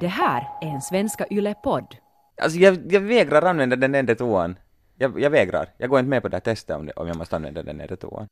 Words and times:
Det 0.00 0.08
här 0.08 0.48
är 0.60 0.66
en 0.66 0.80
Svenska 0.80 1.26
Yle-podd. 1.30 1.96
Alltså 2.42 2.58
jag, 2.58 2.92
jag 2.92 3.00
vägrar 3.00 3.42
använda 3.42 3.76
den 3.76 3.92
nedre 3.92 4.14
toan. 4.14 4.58
Jag, 4.98 5.20
jag 5.20 5.30
vägrar. 5.30 5.68
Jag 5.76 5.90
går 5.90 5.98
inte 5.98 6.08
med 6.08 6.22
på 6.22 6.28
det 6.28 6.36
här 6.36 6.40
testet 6.40 6.76
om, 6.76 6.86
det, 6.86 6.92
om 6.92 7.08
jag 7.08 7.16
måste 7.16 7.36
använda 7.36 7.62
den 7.62 7.76
nedre 7.76 7.96
toan. 7.96 8.28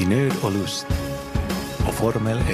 I 0.00 0.06
nöd 0.06 0.32
och 0.44 0.52
lust 0.52 0.86
och 1.88 1.94
Formel 1.94 2.38
1. 2.38 2.44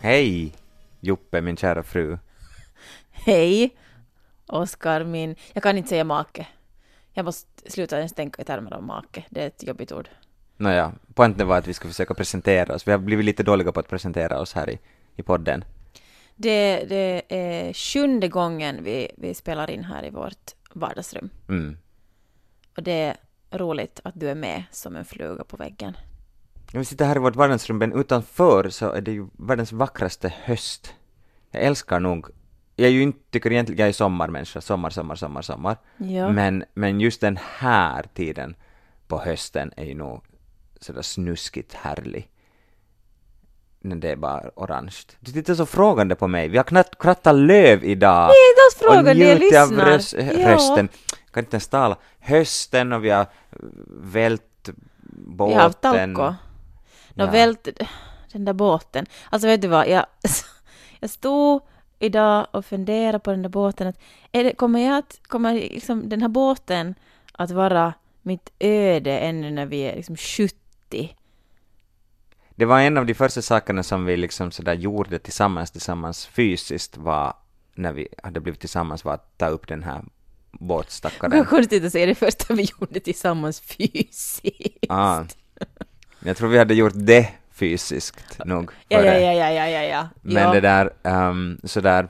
Hej, 0.00 0.52
Juppe, 1.00 1.40
min 1.40 1.56
kära 1.56 1.82
fru. 1.82 2.18
Hej, 3.10 3.76
Oskar, 4.46 5.04
min... 5.04 5.36
Jag 5.52 5.62
kan 5.62 5.78
inte 5.78 5.88
säga 5.88 6.04
make. 6.04 6.46
Jag 7.12 7.24
måste 7.24 7.70
sluta 7.70 7.96
ens 7.96 8.12
tänka 8.12 8.42
i 8.42 8.44
termer 8.44 8.74
av 8.74 8.82
make. 8.82 9.24
Det 9.30 9.42
är 9.42 9.46
ett 9.46 9.62
jobbigt 9.62 9.92
ord. 9.92 10.08
Nåja, 10.56 10.92
poängen 11.14 11.48
var 11.48 11.58
att 11.58 11.66
vi 11.66 11.74
skulle 11.74 11.92
försöka 11.92 12.14
presentera 12.14 12.74
oss. 12.74 12.88
Vi 12.88 12.92
har 12.92 12.98
blivit 12.98 13.24
lite 13.24 13.42
dåliga 13.42 13.72
på 13.72 13.80
att 13.80 13.88
presentera 13.88 14.40
oss 14.40 14.52
här 14.52 14.70
i, 14.70 14.78
i 15.16 15.22
podden. 15.22 15.64
Det, 16.36 16.84
det 16.88 17.22
är 17.28 17.72
sjunde 17.72 18.28
gången 18.28 18.84
vi, 18.84 19.10
vi 19.16 19.34
spelar 19.34 19.70
in 19.70 19.84
här 19.84 20.04
i 20.04 20.10
vårt 20.10 20.50
vardagsrum. 20.72 21.30
Mm. 21.48 21.76
Och 22.76 22.82
det 22.82 22.92
är 22.92 23.16
roligt 23.58 24.00
att 24.04 24.14
du 24.20 24.30
är 24.30 24.34
med 24.34 24.64
som 24.70 24.96
en 24.96 25.04
fluga 25.04 25.44
på 25.44 25.56
väggen. 25.56 25.96
Vi 26.72 26.84
sitter 26.84 27.04
här 27.04 27.16
i 27.16 27.18
vårt 27.18 27.36
vardagsrum, 27.36 27.78
men 27.78 27.92
utanför 27.92 28.68
så 28.68 28.92
är 28.92 29.00
det 29.00 29.12
ju 29.12 29.26
världens 29.32 29.72
vackraste 29.72 30.34
höst. 30.42 30.94
Jag 31.50 31.62
älskar 31.62 32.00
nog, 32.00 32.28
jag 32.76 32.86
är 32.88 32.92
ju 32.92 33.02
inte, 33.02 33.18
tycker 33.30 33.52
egentligen, 33.52 33.78
jag 33.80 33.88
är 33.88 33.92
sommarmänniska, 33.92 34.60
sommar, 34.60 34.90
sommar, 34.90 35.14
sommar, 35.14 35.42
sommar. 35.42 35.76
Ja. 35.96 36.28
Men, 36.28 36.64
men 36.74 37.00
just 37.00 37.20
den 37.20 37.38
här 37.58 38.02
tiden 38.14 38.56
på 39.06 39.18
hösten 39.20 39.72
är 39.76 39.84
ju 39.84 39.94
nog 39.94 40.24
sådär 40.80 41.02
snuskigt 41.02 41.74
härlig. 41.74 42.28
När 43.80 43.96
det 43.96 44.10
är 44.10 44.16
bara 44.16 44.50
orange. 44.56 44.96
Du 45.20 45.32
tittar 45.32 45.54
så 45.54 45.66
frågande 45.66 46.14
på 46.14 46.28
mig. 46.28 46.48
Vi 46.48 46.56
har 46.56 46.64
knappt 46.64 46.98
krattat 46.98 47.34
löv 47.34 47.84
idag. 47.84 48.28
Nej, 48.28 48.36
inte 48.50 48.60
alls 48.66 48.94
frågan, 48.96 49.18
jag 49.18 49.38
lyssnar. 49.38 49.86
röst, 49.86 50.14
Ja. 50.18 50.48
hösten. 50.48 50.88
Jag 51.24 51.32
kan 51.34 51.44
inte 51.44 51.54
ens 51.54 51.68
tala. 51.68 51.96
Hösten 52.20 52.92
och 52.92 53.04
vi 53.04 53.10
har 53.10 53.26
vält 54.02 54.68
båten. 55.26 55.48
Vi 55.48 55.54
har 55.54 55.62
haft 55.62 55.80
Tauko. 55.80 56.34
Nå 57.14 57.24
Ja. 57.24 57.30
vält 57.30 57.68
den 58.32 58.44
där 58.44 58.52
båten. 58.52 59.06
Alltså 59.30 59.48
vet 59.48 59.62
du 59.62 59.68
vad, 59.68 59.88
jag, 59.88 60.06
jag 61.00 61.10
stod 61.10 61.62
idag 62.02 62.46
och 62.50 62.64
funderade 62.64 63.18
på 63.18 63.30
den 63.30 63.42
där 63.42 63.48
båten. 63.48 63.86
Att 63.86 63.98
är 64.32 64.44
det, 64.44 64.54
kommer 64.54 64.80
jag 64.80 64.98
att, 64.98 65.20
kommer 65.22 65.54
liksom 65.54 66.08
den 66.08 66.22
här 66.22 66.28
båten 66.28 66.94
att 67.32 67.50
vara 67.50 67.94
mitt 68.22 68.52
öde 68.58 69.18
ännu 69.18 69.50
när 69.50 69.66
vi 69.66 69.80
är 69.80 69.96
liksom 69.96 70.16
70? 70.16 71.16
Det 72.54 72.64
var 72.64 72.80
en 72.80 72.98
av 72.98 73.06
de 73.06 73.14
första 73.14 73.42
sakerna 73.42 73.82
som 73.82 74.04
vi 74.04 74.16
liksom 74.16 74.50
sådär 74.50 74.74
gjorde 74.74 75.18
tillsammans, 75.18 75.70
tillsammans 75.70 76.26
fysiskt 76.26 76.96
var 76.96 77.34
när 77.74 77.92
vi 77.92 78.08
hade 78.22 78.40
blivit 78.40 78.60
tillsammans 78.60 79.04
var 79.04 79.14
att 79.14 79.38
ta 79.38 79.46
upp 79.46 79.68
den 79.68 79.82
här 79.82 80.04
båtstackaren. 80.50 81.38
var 81.38 81.44
konstigt 81.44 81.84
att 81.84 81.92
säga 81.92 82.06
det 82.06 82.14
första 82.14 82.54
vi 82.54 82.68
gjorde 82.78 83.00
tillsammans 83.00 83.60
fysiskt. 83.60 84.44
Ah. 84.88 85.24
Jag 86.20 86.36
tror 86.36 86.48
vi 86.48 86.58
hade 86.58 86.74
gjort 86.74 86.92
det 86.96 87.28
fysiskt 87.54 88.38
nog. 88.44 88.70
Ja, 88.88 89.04
ja, 89.04 89.12
ja, 89.12 89.32
ja, 89.32 89.50
ja, 89.50 89.68
ja, 89.68 89.82
ja. 89.82 90.08
Men 90.22 90.42
ja. 90.42 90.52
det 90.52 90.60
där, 90.60 90.90
um, 91.02 91.58
sådär, 91.64 92.08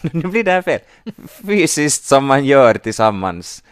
nu 0.00 0.28
blir 0.28 0.44
det 0.44 0.50
här 0.50 0.62
fel, 0.62 0.80
fysiskt 1.46 2.04
som 2.04 2.26
man 2.26 2.44
gör 2.44 2.74
tillsammans. 2.74 3.64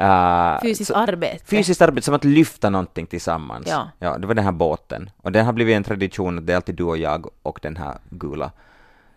Uh, 0.00 0.60
Fysiskt 0.62 0.88
så- 0.88 0.94
arbete. 0.94 1.44
Fysiskt 1.44 1.82
arbete, 1.82 2.04
som 2.04 2.14
att 2.14 2.24
lyfta 2.24 2.70
någonting 2.70 3.06
tillsammans. 3.06 3.66
Ja. 3.68 3.90
ja, 3.98 4.18
det 4.18 4.26
var 4.26 4.34
den 4.34 4.44
här 4.44 4.52
båten. 4.52 5.10
Och 5.16 5.32
det 5.32 5.42
har 5.42 5.52
blivit 5.52 5.76
en 5.76 5.84
tradition 5.84 6.38
att 6.38 6.46
det 6.46 6.52
är 6.52 6.56
alltid 6.56 6.74
du 6.74 6.84
och 6.84 6.98
jag 6.98 7.26
och 7.42 7.58
den 7.62 7.76
här 7.76 7.98
gula 8.10 8.52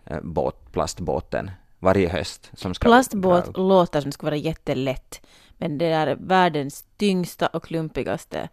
eh, 0.06 0.20
båt, 0.22 0.72
plastbåten 0.72 1.50
varje 1.80 2.08
höst 2.08 2.50
som 2.54 2.74
ska 2.74 2.88
Plastbåt 2.88 3.56
låter 3.56 4.00
som 4.00 4.12
skulle 4.12 4.30
vara 4.30 4.36
jättelätt, 4.36 5.26
men 5.58 5.78
det 5.78 5.86
är 5.86 6.16
världens 6.20 6.84
tyngsta 6.96 7.46
och 7.46 7.64
klumpigaste 7.64 8.48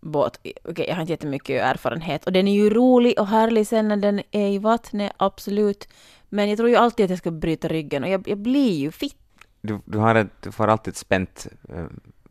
båt. 0.00 0.40
Okej, 0.64 0.84
jag 0.88 0.94
har 0.94 1.00
inte 1.00 1.12
jättemycket 1.12 1.62
erfarenhet 1.62 2.24
och 2.26 2.32
den 2.32 2.48
är 2.48 2.52
ju 2.54 2.70
rolig 2.70 3.20
och 3.20 3.26
härlig 3.26 3.66
sen 3.66 3.88
när 3.88 3.96
den 3.96 4.22
är 4.30 4.48
i 4.48 4.58
vattnet, 4.58 5.12
absolut. 5.16 5.88
Men 6.28 6.48
jag 6.48 6.56
tror 6.56 6.68
ju 6.68 6.76
alltid 6.76 7.04
att 7.04 7.10
jag 7.10 7.18
ska 7.18 7.30
bryta 7.30 7.68
ryggen 7.68 8.04
och 8.04 8.10
jag, 8.10 8.28
jag 8.28 8.38
blir 8.38 8.72
ju 8.72 8.90
fitt. 8.90 9.16
Du, 9.60 9.80
du, 9.84 9.98
har 9.98 10.14
ett, 10.14 10.28
du 10.42 10.52
får 10.52 10.68
alltid 10.68 10.96
spänt, 10.96 11.46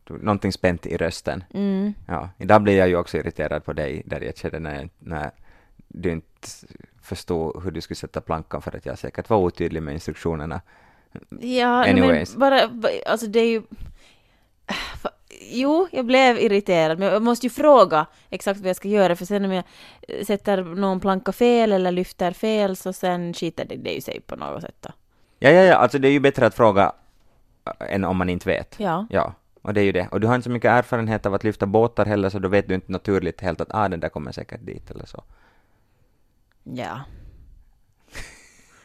du- 0.04 0.18
någonting 0.18 0.52
spänt 0.52 0.86
i 0.86 0.96
rösten. 0.96 1.44
Mm. 1.54 1.94
Ja, 2.08 2.30
idag 2.38 2.62
blir 2.62 2.76
jag 2.78 2.88
ju 2.88 2.96
också 2.96 3.16
irriterad 3.18 3.64
på 3.64 3.72
dig 3.72 4.02
där 4.06 4.20
jag 4.20 4.36
kände 4.36 4.58
när, 4.58 4.88
när 4.98 5.30
du 5.88 6.10
inte 6.10 6.48
förstod 7.02 7.62
hur 7.64 7.70
du 7.70 7.80
skulle 7.80 7.96
sätta 7.96 8.20
plankan 8.20 8.62
för 8.62 8.76
att 8.76 8.86
jag 8.86 8.98
säkert 8.98 9.30
var 9.30 9.36
otydlig 9.38 9.82
med 9.82 9.94
instruktionerna. 9.94 10.60
Ja, 11.40 11.84
Anyways. 11.88 12.30
men 12.36 12.40
bara, 12.40 12.68
ba- 12.68 12.88
alltså 13.06 13.26
det 13.26 13.40
är 13.40 13.50
ju... 13.50 13.62
Jo, 15.40 15.88
jag 15.92 16.06
blev 16.06 16.38
irriterad, 16.38 16.98
men 16.98 17.08
jag 17.08 17.22
måste 17.22 17.46
ju 17.46 17.50
fråga 17.50 18.06
exakt 18.30 18.60
vad 18.60 18.68
jag 18.68 18.76
ska 18.76 18.88
göra, 18.88 19.16
för 19.16 19.24
sen 19.24 19.44
om 19.44 19.52
jag 19.52 19.64
eh, 20.08 20.24
sätter 20.24 20.62
någon 20.62 21.00
planka 21.00 21.32
fel 21.32 21.72
eller 21.72 21.92
lyfter 21.92 22.32
fel, 22.32 22.76
så 22.76 22.92
sen 22.92 23.34
skiter 23.34 23.64
det, 23.64 23.76
det 23.76 23.90
ju 23.90 24.00
sig 24.00 24.20
på 24.20 24.36
något 24.36 24.62
sätt 24.62 24.76
då. 24.80 24.90
Ja, 25.38 25.50
ja, 25.50 25.62
ja, 25.62 25.74
alltså 25.74 25.98
det 25.98 26.08
är 26.08 26.12
ju 26.12 26.20
bättre 26.20 26.46
att 26.46 26.54
fråga 26.54 26.92
äh, 27.64 27.94
än 27.94 28.04
om 28.04 28.16
man 28.16 28.28
inte 28.28 28.48
vet. 28.48 28.74
Ja. 28.78 29.06
Ja, 29.10 29.34
och 29.62 29.74
det 29.74 29.80
är 29.80 29.84
ju 29.84 29.92
det. 29.92 30.08
Och 30.08 30.20
du 30.20 30.26
har 30.26 30.34
inte 30.34 30.44
så 30.44 30.50
mycket 30.50 30.70
erfarenhet 30.70 31.26
av 31.26 31.34
att 31.34 31.44
lyfta 31.44 31.66
båtar 31.66 32.06
heller, 32.06 32.30
så 32.30 32.38
då 32.38 32.48
vet 32.48 32.68
du 32.68 32.74
inte 32.74 32.92
naturligt 32.92 33.40
helt 33.40 33.60
att 33.60 33.74
ah, 33.74 33.88
den 33.88 34.00
där 34.00 34.08
kommer 34.08 34.32
säkert 34.32 34.66
dit 34.66 34.90
eller 34.90 35.06
så. 35.06 35.24
Ja. 36.62 37.00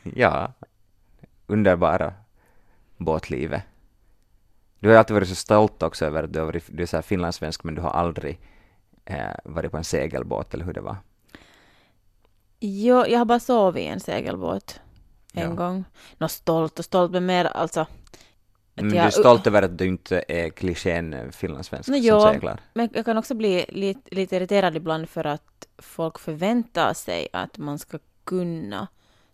Ja, 0.16 0.54
underbara 1.48 2.14
båtlivet. 2.98 3.64
Du 4.84 4.90
har 4.90 4.96
alltid 4.96 5.14
varit 5.14 5.30
så 5.30 5.36
stolt 5.36 5.84
också 5.84 6.06
över 6.06 6.24
att 6.24 6.34
du, 6.34 6.40
har 6.40 6.46
varit, 6.46 6.64
du 6.68 6.84
är 6.84 6.88
så 6.88 6.98
här 6.98 7.02
finlandssvensk, 7.02 7.64
men 7.64 7.76
du 7.76 7.82
har 7.82 7.90
aldrig 7.90 8.40
eh, 9.06 9.18
varit 9.44 9.72
på 9.72 9.78
en 9.78 9.84
segelbåt, 9.84 10.54
eller 10.54 10.66
hur 10.66 10.74
det 10.74 10.82
var? 10.82 10.96
Jo, 12.60 13.06
jag 13.08 13.18
har 13.20 13.26
bara 13.26 13.40
sovit 13.40 13.84
i 13.84 13.88
en 13.88 14.00
segelbåt 14.00 14.80
en 15.34 15.50
Ja. 15.50 15.56
gång. 15.56 15.84
Nå 16.18 16.28
stolt 16.28 16.80
och 16.80 16.86
stolt, 16.86 17.12
men 17.12 17.26
mer 17.26 17.46
alltså... 17.46 17.88
Men 18.74 18.90
du 18.90 18.96
jag- 18.96 19.06
är 19.06 19.10
stolt 19.10 19.48
över 19.48 19.62
att 19.62 19.78
du 19.78 19.86
inte 19.86 20.24
är 20.28 20.50
klichén 20.50 21.14
eh, 21.14 21.30
finlandssvensk 21.30 21.90
Nå, 21.90 21.96
som 21.96 22.04
jo, 22.06 22.22
seglar. 22.22 22.60
Men 22.74 22.90
jag 22.94 23.06
kan 23.06 23.18
också 23.18 23.34
bli 23.36 23.66
lite, 23.70 24.16
lite 24.16 24.36
irriterad 24.36 24.76
ibland 24.76 25.10
för 25.10 25.28
att 25.28 25.68
folk 25.78 26.20
förväntar 26.20 26.94
sig 26.94 27.28
att 27.34 27.58
man 27.58 27.80
ska 27.80 28.00
kunna 28.24 28.88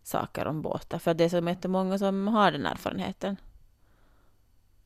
saker 0.03 0.47
om 0.47 0.61
båtar. 0.61 0.99
För 0.99 1.13
det 1.13 1.23
är 1.23 1.29
så 1.29 1.37
jättemånga 1.39 1.97
som 1.97 2.27
har 2.27 2.51
den 2.51 2.65
erfarenheten. 2.65 3.37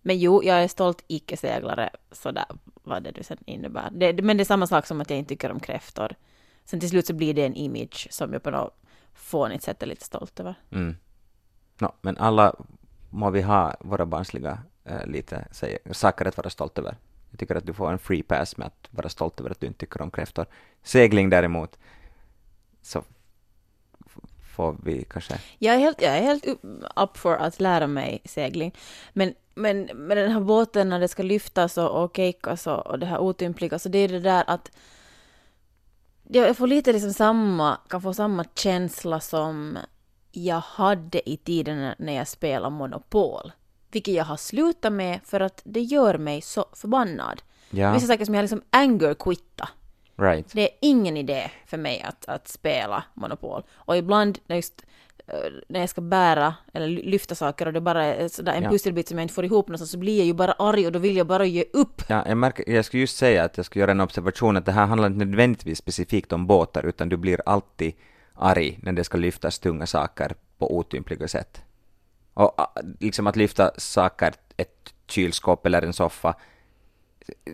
Men 0.05 0.19
jo, 0.19 0.43
jag 0.43 0.63
är 0.63 0.67
stolt 0.67 1.03
icke-seglare, 1.07 1.89
sådär 2.11 2.45
vad 2.83 3.03
det 3.03 3.11
nu 3.17 3.23
sen 3.23 3.37
innebär. 3.45 3.89
Det, 3.91 4.21
men 4.21 4.37
det 4.37 4.43
är 4.43 4.45
samma 4.45 4.67
sak 4.67 4.85
som 4.85 5.01
att 5.01 5.09
jag 5.09 5.19
inte 5.19 5.29
tycker 5.29 5.51
om 5.51 5.59
kräftor. 5.59 6.15
Sen 6.65 6.79
till 6.79 6.89
slut 6.89 7.07
så 7.07 7.13
blir 7.13 7.33
det 7.33 7.45
en 7.45 7.55
image 7.55 8.07
som 8.11 8.33
jag 8.33 8.43
på 8.43 8.51
något 8.51 8.75
fånigt 9.13 9.63
sätt 9.63 9.83
är 9.83 9.87
lite 9.87 10.05
stolt 10.05 10.39
över. 10.39 10.55
Mm. 10.71 10.95
Nå, 11.77 11.95
men 12.01 12.17
alla 12.17 12.55
må 13.09 13.29
vi 13.29 13.41
ha 13.41 13.75
våra 13.79 14.05
barnsliga 14.05 14.59
eh, 14.83 15.05
lite 15.05 15.47
säger, 15.51 15.79
saker 15.91 16.25
att 16.25 16.37
vara 16.37 16.49
stolt 16.49 16.77
över. 16.77 16.97
Jag 17.29 17.39
tycker 17.39 17.55
att 17.55 17.65
du 17.65 17.73
får 17.73 17.91
en 17.91 17.99
free 17.99 18.23
pass 18.23 18.57
med 18.57 18.67
att 18.67 18.87
vara 18.91 19.09
stolt 19.09 19.39
över 19.39 19.49
att 19.49 19.59
du 19.59 19.67
inte 19.67 19.79
tycker 19.79 20.01
om 20.01 20.11
kräftor. 20.11 20.45
Segling 20.83 21.29
däremot, 21.29 21.79
så 22.81 23.03
får 24.55 24.77
vi 24.83 25.05
kanske... 25.09 25.39
Jag 25.57 25.75
är 25.75 25.79
helt, 25.79 26.01
jag 26.01 26.17
är 26.17 26.21
helt 26.21 26.45
up 26.95 27.17
for 27.17 27.35
att 27.35 27.59
lära 27.59 27.87
mig 27.87 28.21
segling. 28.25 28.75
Men, 29.13 29.33
men 29.55 29.83
med 29.93 30.17
den 30.17 30.31
här 30.31 30.39
båten 30.39 30.89
när 30.89 30.99
det 30.99 31.07
ska 31.07 31.23
lyftas 31.23 31.77
och, 31.77 32.03
och 32.03 32.15
cakeas 32.15 32.67
och, 32.67 32.87
och 32.87 32.99
det 32.99 33.05
här 33.05 33.19
otympliga, 33.19 33.79
så 33.79 33.89
det 33.89 33.97
är 33.97 34.07
det 34.07 34.19
där 34.19 34.43
att 34.47 34.71
jag 36.27 36.57
får 36.57 36.67
lite 36.67 36.93
liksom 36.93 37.13
samma, 37.13 37.77
kan 37.89 38.01
få 38.01 38.13
samma 38.13 38.45
känsla 38.55 39.19
som 39.19 39.77
jag 40.31 40.59
hade 40.59 41.29
i 41.29 41.37
tiden 41.37 41.93
när- 41.97 42.13
jag 42.13 42.27
spelade 42.27 42.75
Monopol. 42.75 43.51
Vilket 43.91 44.13
jag 44.13 44.25
har 44.25 44.37
slutat 44.37 44.93
med 44.93 45.19
för 45.25 45.39
att 45.39 45.61
det 45.65 45.81
gör 45.81 46.17
mig 46.17 46.41
så 46.41 46.65
förbannad. 46.73 47.41
Ja, 47.69 47.93
Vissa 47.93 48.07
saker 48.07 48.25
som 48.25 48.35
jag 48.35 48.41
liksom 48.43 48.61
anger 48.69 49.13
quitta. 49.13 49.69
right. 50.15 50.49
Det 50.53 50.61
är 50.61 50.77
ingen 50.81 51.17
idé 51.17 51.51
för 51.65 51.77
mig 51.77 52.01
att, 52.01 52.25
att 52.25 52.47
spela 52.47 53.03
Monopol. 53.13 53.63
Och 53.73 53.97
ibland 53.97 54.39
just, 54.47 54.85
när 55.67 55.79
jag 55.79 55.89
ska 55.89 56.01
bära 56.01 56.55
eller 56.73 56.87
ly- 56.87 57.03
lyfta 57.03 57.35
saker 57.35 57.65
och 57.65 57.73
det 57.73 57.81
bara 57.81 58.03
är 58.05 58.27
sådär 58.27 58.53
en 58.53 58.63
Ja. 58.63 58.69
pusselbit 58.69 59.07
som 59.07 59.17
jag 59.17 59.23
inte 59.23 59.33
får 59.33 59.45
ihop 59.45 59.67
någonstans 59.67 59.91
så 59.91 59.97
blir 59.97 60.17
jag 60.17 60.25
ju 60.27 60.33
bara 60.33 60.51
arg 60.51 60.85
och 60.85 60.91
då 60.91 60.99
vill 60.99 61.17
jag 61.17 61.27
bara 61.27 61.45
ge 61.45 61.65
upp. 61.73 62.01
Ja, 62.07 62.23
jag, 62.27 62.37
märker, 62.37 62.69
jag 62.73 62.85
skulle 62.85 63.01
just 63.01 63.17
säga 63.17 63.43
att 63.43 63.57
jag 63.57 63.65
skulle 63.65 63.81
göra 63.81 63.91
en 63.91 64.01
observation 64.01 64.57
att 64.57 64.65
det 64.65 64.71
här 64.71 64.85
handlar 64.85 65.07
inte 65.07 65.25
nödvändigtvis 65.25 65.77
specifikt 65.77 66.33
om 66.33 66.47
båtar, 66.47 66.85
utan 66.85 67.09
du 67.09 67.17
blir 67.17 67.41
alltid 67.45 67.93
arg 68.33 68.79
när 68.81 68.91
det 68.91 69.03
ska 69.03 69.17
lyftas 69.17 69.59
tunga 69.59 69.85
saker 69.85 70.35
på 70.57 70.77
otympliga 70.77 71.27
sätt. 71.27 71.61
Och 72.33 72.61
liksom 72.99 73.27
att 73.27 73.35
lyfta 73.35 73.71
saker, 73.77 74.33
ett 74.57 74.93
kylskåp 75.07 75.65
eller 75.65 75.81
en 75.81 75.93
soffa, 75.93 76.35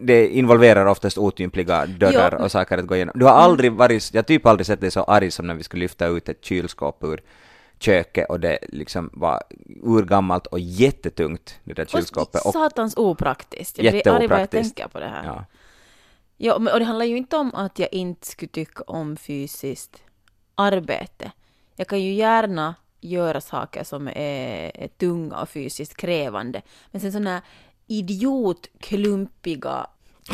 det 0.01 0.27
involverar 0.27 0.85
oftast 0.85 1.17
otympliga 1.17 1.85
dörrar 1.85 2.35
Jo. 2.39 2.43
och 2.45 2.51
saker 2.51 2.77
att 2.77 2.87
gå 2.87 2.95
igenom. 2.95 3.13
Du 3.19 3.25
har 3.25 3.31
aldrig 3.31 3.71
varit, 3.73 4.13
jag 4.13 4.17
har 4.21 4.23
typ 4.23 4.45
aldrig 4.45 4.65
sett 4.67 4.81
dig 4.81 4.91
så 4.91 5.03
arg 5.03 5.31
som 5.31 5.47
när 5.47 5.53
vi 5.53 5.63
skulle 5.63 5.81
lyfta 5.81 6.07
ut 6.07 6.29
ett 6.29 6.45
kylskåp 6.45 7.03
ur 7.03 7.21
köket 7.79 8.29
och 8.29 8.39
det 8.39 8.59
liksom 8.69 9.09
var 9.13 9.43
urgammalt 9.83 10.47
och 10.47 10.59
jättetungt, 10.59 11.59
det 11.63 11.73
där 11.73 11.85
kylskåpet. 11.85 12.45
Och 12.45 12.53
satans 12.53 12.97
opraktiskt. 12.97 13.77
Jag 13.77 13.93
blir 13.93 14.07
arg 14.07 14.27
bara 14.27 14.39
jag 14.39 14.49
tänker 14.49 14.87
på 14.87 14.99
det 14.99 15.07
här. 15.07 15.25
ja. 15.25 15.45
Ja, 16.41 16.53
och 16.53 16.79
det 16.79 16.85
handlar 16.85 17.05
ju 17.05 17.17
inte 17.17 17.37
om 17.37 17.55
att 17.55 17.79
jag 17.79 17.93
inte 17.93 18.27
skulle 18.27 18.49
tycka 18.49 18.83
om 18.83 19.17
fysiskt 19.17 20.03
arbete. 20.55 21.31
Jag 21.75 21.87
kan 21.87 22.01
ju 22.01 22.13
gärna 22.13 22.75
göra 23.01 23.41
saker 23.41 23.83
som 23.83 24.07
är, 24.07 24.71
är 24.75 24.87
tunga 24.87 25.41
och 25.41 25.49
fysiskt 25.49 25.97
krävande. 25.97 26.61
Men 26.91 27.01
sen 27.01 27.11
sådana 27.11 27.29
här 27.29 27.41
idiotklumpiga... 27.87 29.87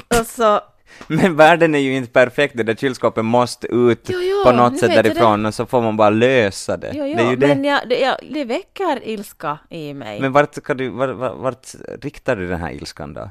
Alltså, 0.08 0.62
Men 1.08 1.36
världen 1.36 1.76
är 1.76 1.80
ju 1.80 1.96
inte 1.96 2.12
perfekt, 2.12 2.58
det 2.58 2.64
där 2.64 2.76
kylskåpet 2.76 3.26
måste 3.26 3.68
ut 3.68 4.10
Jo, 4.10 4.20
jo, 4.22 4.44
på 4.44 4.52
något 4.52 4.72
nu 4.72 4.78
sätt 4.78 4.90
därifrån 4.90 5.46
och 5.46 5.54
så 5.54 5.66
får 5.66 5.82
man 5.82 5.98
bara 5.98 6.10
lösa 6.10 6.78
det. 6.78 6.92
jo, 6.94 7.04
det 7.04 7.24
är 7.24 7.30
ju 7.30 7.36
det. 7.36 7.48
men 7.48 7.64
jag, 7.64 7.90
det, 7.90 8.00
jag, 8.00 8.18
det 8.32 8.46
väcker 8.46 9.08
ilska 9.08 9.60
i 9.70 9.94
mig. 9.94 10.22
Men 10.22 10.32
vart, 10.32 10.56
ska 10.56 10.74
du, 10.74 10.90
vart, 10.90 11.16
vart, 11.16 11.38
vart 11.38 11.76
riktar 12.02 12.36
du 12.36 12.48
den 12.48 12.60
här 12.60 12.72
ilskan 12.72 13.14
då? 13.14 13.30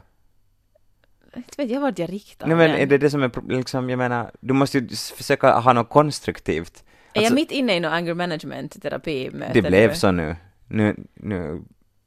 Inte 1.36 1.54
vet 1.56 1.70
jag 1.70 1.80
vart 1.80 1.98
jag 1.98 2.12
riktar 2.12 2.46
Nej 2.46 2.56
men 2.56 2.70
är 2.70 2.86
det 2.86 2.98
det 2.98 3.10
som 3.10 3.22
är 3.22 3.30
liksom, 3.48 3.90
jag 3.90 3.98
menar, 3.98 4.30
du 4.40 4.54
måste 4.54 4.78
ju 4.78 4.88
försöka 5.16 5.58
ha 5.58 5.72
något 5.72 5.88
konstruktivt. 5.88 6.84
Är 7.12 7.20
jag 7.20 7.24
Alltså, 7.24 7.34
mitt 7.34 7.50
inne 7.50 7.76
i 7.76 7.80
någon 7.80 7.92
anger 7.92 8.14
management 8.14 8.82
terapi 8.82 9.30
det 9.52 9.62
blev 9.62 9.94
så 9.94 10.10
nu. 10.10 10.36
Nu, 10.68 10.96
nu, 11.14 11.62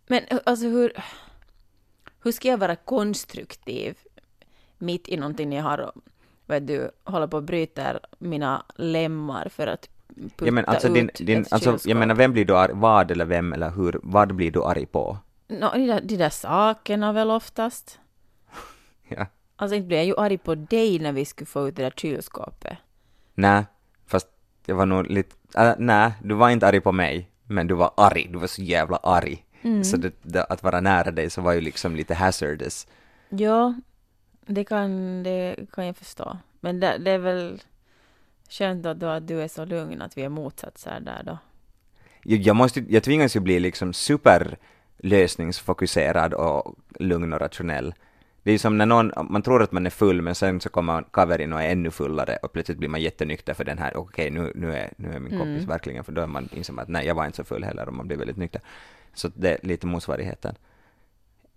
Men 0.08 0.22
alltså 0.46 0.66
hur, 0.66 0.94
hur 2.24 2.32
ska 2.32 2.48
jag 2.48 2.58
vara 2.58 2.76
konstruktiv 2.76 3.96
mitt 4.78 5.10
i 5.10 5.18
någonting 5.18 5.54
jag 5.54 5.64
har, 5.64 5.92
vet 6.46 6.68
du, 6.68 6.92
håller 7.04 7.28
på 7.28 7.38
och 7.38 7.44
bryter 7.44 8.00
mina 8.20 8.66
lemmar 8.76 9.50
för 9.50 9.68
att 9.68 9.90
putta 10.16 10.46
jag 10.46 10.54
menar, 10.54 10.70
alltså, 10.70 10.90
din, 10.90 11.10
ut 11.10 11.18
din, 11.18 11.42
ett 11.42 11.54
alltså, 11.54 11.72
kylskåp. 11.72 11.90
jag 11.90 11.98
menar, 11.98 12.16
vem 12.16 12.34
blir 12.34 12.46
du 12.46 12.58
arg, 12.58 12.72
vad 12.74 13.12
eller 13.12 13.26
vem 13.26 13.54
eller 13.54 13.70
hur, 13.70 14.00
vad 14.04 14.36
blir 14.36 14.52
du 14.52 14.64
arg 14.64 14.86
på? 14.86 15.18
Nå, 15.48 15.72
de, 15.74 15.88
där, 15.88 16.02
de 16.02 16.18
där 16.18 16.30
sakerna 16.30 17.14
väl 17.14 17.32
oftast. 17.32 18.00
Ja. 19.10 19.26
Alltså 19.56 19.76
inte 19.76 19.88
blir 19.88 19.98
jag 19.98 20.06
ju 20.06 20.18
arg 20.18 20.38
på 20.38 20.56
dig 20.56 21.00
när 21.00 21.12
vi 21.12 21.26
skulle 21.26 21.46
få 21.46 21.68
ut 21.68 21.76
det 21.76 21.84
där 21.84 21.94
kylskåpet. 21.96 22.78
Nej, 23.36 23.66
fast 24.06 24.28
jag 24.66 24.76
var 24.76 24.86
nog 24.86 25.08
lite, 25.08 25.36
äh, 25.56 25.74
nej, 25.78 26.12
du 26.24 26.36
var 26.36 26.50
inte 26.50 26.68
arg 26.68 26.82
på 26.82 26.92
mig, 26.92 27.30
men 27.44 27.68
du 27.68 27.74
var 27.74 27.92
arg, 27.98 28.28
du 28.32 28.38
var 28.38 28.48
så 28.48 28.62
jävla 28.62 28.98
arg. 28.98 29.46
Mm. 29.62 29.84
Så 29.84 29.98
det, 29.98 30.14
det, 30.22 30.44
att 30.44 30.64
vara 30.64 30.82
nära 30.82 31.12
dig 31.12 31.30
så 31.30 31.42
var 31.42 31.54
ju 31.54 31.62
liksom 31.62 31.96
lite 31.96 32.16
hazardous. 32.16 32.88
Ja, 33.30 33.74
det 34.48 34.64
kan, 34.64 35.24
det 35.24 35.56
kan 35.74 35.86
jag 35.86 35.98
förstå. 35.98 36.38
Men 36.60 36.80
det, 36.80 36.98
det 36.98 37.12
är 37.12 37.18
väl 37.18 37.62
skönt 38.50 38.84
då, 38.84 38.94
då 38.94 39.08
att 39.08 39.28
du 39.28 39.42
är 39.42 39.48
så 39.48 39.66
lugn 39.66 40.02
att 40.02 40.18
vi 40.18 40.22
är 40.22 40.30
motsatser 40.30 41.00
där 41.00 41.24
då. 41.26 41.38
Jag, 42.24 42.40
jag, 42.40 42.56
måste, 42.56 42.86
jag 42.90 43.04
tvingas 43.04 43.36
ju 43.36 43.40
bli 43.40 43.60
liksom 43.60 43.94
superlösningsfokuserad 43.94 46.34
och 46.34 46.76
lugn 47.00 47.34
och 47.34 47.40
rationell. 47.40 47.94
Det 48.44 48.52
är 48.52 48.58
som 48.58 48.78
när 48.78 48.86
någon, 48.86 49.12
man 49.30 49.42
tror 49.42 49.64
att 49.64 49.72
man 49.72 49.86
är 49.86 49.90
full 49.90 50.22
men 50.22 50.36
sen 50.36 50.62
så 50.62 50.70
kommer 50.70 51.04
kaverin 51.12 51.54
och 51.54 51.62
är 51.62 51.70
ännu 51.70 51.92
fullare 51.92 52.38
och 52.42 52.54
plötsligt 52.54 52.78
blir 52.78 52.90
man 52.90 53.02
jättenykter 53.02 53.54
för 53.54 53.64
den 53.64 53.78
här, 53.78 53.98
okej 53.98 54.32
nu, 54.32 54.52
nu, 54.56 54.76
är, 54.76 54.94
nu 54.98 55.14
är 55.14 55.20
min 55.20 55.40
kompis 55.40 55.66
verkligen, 55.66 56.04
för 56.04 56.12
då 56.12 56.22
är 56.22 56.28
man 56.28 56.50
man 56.70 56.80
att 56.80 56.88
nej 56.88 57.08
jag 57.08 57.16
var 57.16 57.26
inte 57.26 57.38
så 57.38 57.44
full 57.44 57.64
heller 57.64 57.88
och 57.88 57.94
man 57.94 58.08
blir 58.08 58.18
väldigt 58.18 58.38
nykter. 58.38 58.62
Så 59.14 59.32
det 59.36 59.50
är 59.50 59.68
lite 59.68 59.88
motsvarigheten. 59.88 60.56